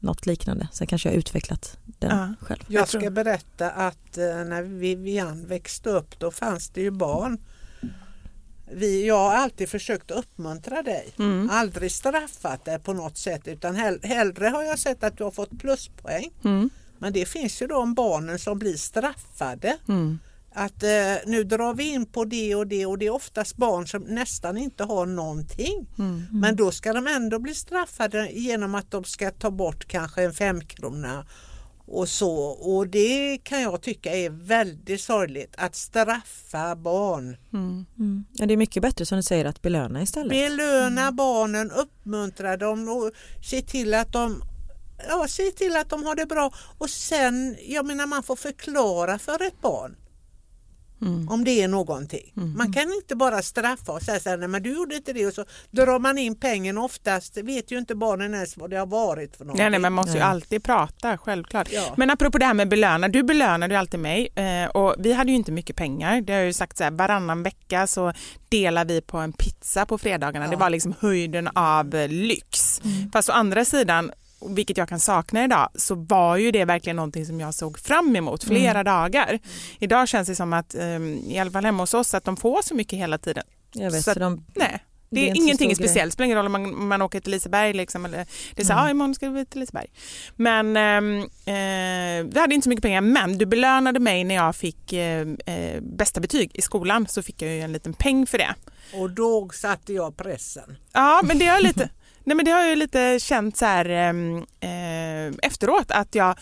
[0.00, 0.68] något liknande.
[0.72, 2.46] Sen kanske jag har utvecklat den Ja.
[2.46, 2.64] själv.
[2.68, 7.38] Jag ska berätta att eh, när Vivian växte upp då fanns det ju barn.
[8.72, 11.50] Vi, jag har alltid försökt uppmuntra dig, Mm.
[11.52, 15.30] aldrig straffat dig på något sätt utan hell, hellre har jag sett att du har
[15.30, 16.30] fått pluspoäng.
[16.44, 16.70] Mm.
[16.98, 19.76] Men det finns ju de barnen som blir straffade.
[19.88, 20.18] Mm.
[20.58, 23.86] Att eh, nu drar vi in på det och det och det är oftast barn
[23.86, 25.86] som nästan inte har någonting.
[25.98, 26.26] Mm.
[26.32, 30.32] Men då ska de ändå bli straffade genom att de ska ta bort kanske en
[30.32, 31.26] femkrona
[31.86, 32.36] och så.
[32.46, 37.36] Och det kan jag tycka är väldigt sorgligt att straffa barn.
[37.52, 38.24] Mm.
[38.32, 40.30] Ja, det är mycket bättre som du säger att belöna istället.
[40.30, 43.10] Belöna barnen, uppmuntra dem och
[43.50, 44.42] se till att de
[45.08, 49.18] Ja, se till att de har det bra och sen, jag menar man får förklara
[49.18, 49.96] för ett barn
[51.28, 52.32] om det är någonting.
[52.34, 55.26] Man kan inte bara straffa och säga så här, nej men du gjorde inte det
[55.26, 58.86] och så drar man in pengen oftast vet ju inte barnen ens vad det har
[58.86, 59.62] varit för någonting.
[59.62, 61.68] Nej, nej, man måste ju alltid prata, självklart.
[61.72, 61.94] Ja.
[61.96, 65.30] Men apropå det här med belöna, du belönar ju alltid mig eh, och vi hade
[65.30, 66.20] ju inte mycket pengar.
[66.20, 68.12] Det har jag ju sagt så här, varannan vecka så
[68.48, 70.48] delar vi på en pizza på fredagarna.
[70.48, 72.80] Det var liksom höjden av lyx.
[73.12, 77.26] Fast å andra sidan, vilket jag kan sakna idag, så var ju det verkligen någonting
[77.26, 79.38] som jag såg fram emot flera dagar.
[79.78, 82.62] Idag känns det som att, eh, i alla fall hemma hos oss, att de får
[82.62, 83.44] så mycket hela tiden.
[83.74, 84.84] Jag vet, Så så de, Nej.
[85.10, 87.20] Det Det är är, inte så ingenting speciellt, spelar ingen roll om man, man åker
[87.20, 89.86] till Liseberg liksom, eller det är så här, ah, imorgon ska vi till Liseberg.
[90.36, 94.56] Men ehm, eh, vi hade inte så mycket pengar, men du belönade mig när jag
[94.56, 98.38] fick eh, eh, bästa betyg i skolan så fick jag ju en liten peng för
[98.38, 98.54] det.
[98.94, 100.76] Och då satte jag pressen.
[100.92, 101.88] Ja, men det jag lite,
[102.26, 106.38] nej, men det har jag ju lite känt så här ehm, eh, efteråt att jag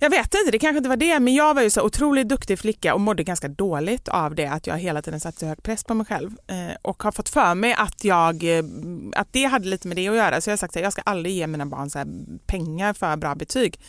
[0.00, 2.58] jag vet inte, det kanske inte var det, men jag var ju så otroligt duktig
[2.58, 5.94] flicka och mådde ganska dåligt av det, att jag hela tiden satte hög press på
[5.94, 8.64] mig själv eh, och har fått för mig att, jag, eh,
[9.12, 10.40] att det hade lite med det att göra.
[10.40, 12.08] Så jag har sagt att jag ska aldrig ge mina barn så här
[12.46, 13.80] pengar för bra betyg.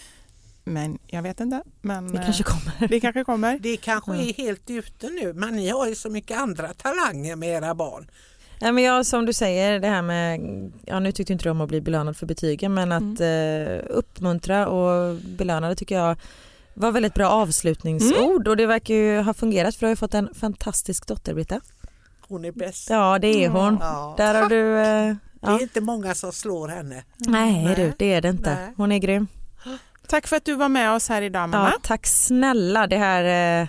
[0.64, 1.64] Men jag vet inte.
[1.82, 2.88] Men, det kanske eh, kommer.
[2.88, 3.60] det kanske kommer.
[3.60, 7.50] Det kanske är helt ute nu men ni har ju så mycket andra talanger med
[7.50, 8.10] era barn.
[8.62, 10.40] Nej, men jag, som du säger, det här med,
[10.86, 14.68] ja, nu tyckte inte du om att bli belönad för betygen men att eh, uppmuntra
[14.68, 16.16] och belöna det tycker jag
[16.74, 20.14] var väldigt bra avslutningsord och det verkar ju ha fungerat för du har ju fått
[20.14, 21.62] en fantastisk dotter Britta.
[22.28, 22.90] Hon är bäst.
[22.90, 23.78] Ja det är hon.
[23.82, 24.14] Ja.
[24.18, 24.78] Där har du...
[24.78, 25.60] Eh, Det är ja.
[25.62, 27.04] inte många som slår henne.
[27.18, 28.56] Nej du, det är det inte.
[28.56, 28.74] Nej.
[28.78, 29.28] Hon är grym.
[30.08, 31.70] Tack för att du var med oss här idag mamma.
[31.70, 33.62] Ja, tack snälla, det här...
[33.62, 33.68] Eh,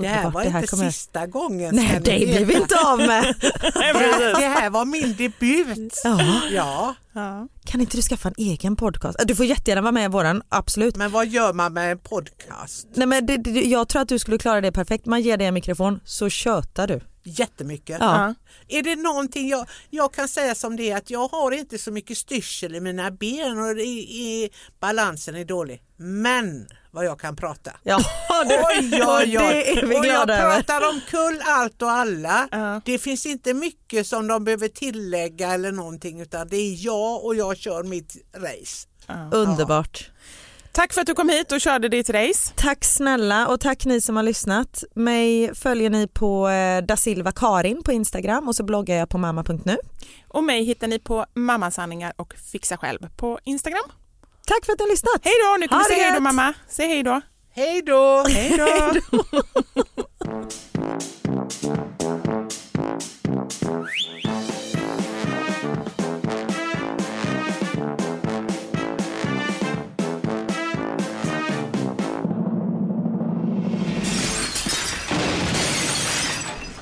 [0.00, 1.74] Det här var inte kommer- sista gången.
[1.76, 3.34] Nej, det blir vi inte av med.
[3.40, 6.00] Det här, det här var min debut.
[6.04, 6.20] Ja.
[6.52, 7.48] Ja, Ja.
[7.64, 9.18] Kan inte du skaffa en egen podcast?
[9.24, 10.96] Du får jättegärna vara med i våran, absolut.
[10.96, 12.86] men vad gör man med en podcast?
[12.94, 15.06] Nej, men det, det, jag tror att du skulle klara det perfekt.
[15.06, 17.00] Man ger dig en mikrofon så tjötar du.
[17.24, 17.96] Jättemycket.
[18.00, 18.34] Ja.
[18.68, 21.90] Är det någonting jag, jag kan säga som det är att jag har inte så
[21.90, 24.50] mycket styrsel i mina ben och det är,
[24.80, 25.82] balansen är dålig.
[25.96, 27.72] Men vad jag kan prata.
[27.82, 27.98] Ja,
[28.48, 29.38] du, Oj, oj, oj.
[29.38, 32.48] Det är vi och jag pratar om kull allt och alla.
[32.50, 32.80] Ja.
[32.84, 37.34] Det finns inte mycket som de behöver tillägga eller någonting utan det är jag och
[37.34, 38.88] jag kör mitt race.
[39.32, 40.10] Underbart.
[40.72, 42.52] Tack för att du kom hit och körde ditt race.
[42.56, 44.84] Tack snälla och tack ni som har lyssnat.
[44.94, 49.18] Mig följer ni på eh, da Silva Karin på Instagram och så bloggar jag på
[49.18, 49.76] mamma.nu.
[50.28, 53.90] Och mig hittar ni på mammasanningar och fixa själv på Instagram.
[54.46, 55.20] Tack för att ni har lyssnat.
[55.22, 56.54] Hej då, nu kan Ha vi säga hej då mamma.
[56.68, 57.20] Säg hej då.
[57.54, 58.24] Hej då!
[58.28, 58.92] Hej då.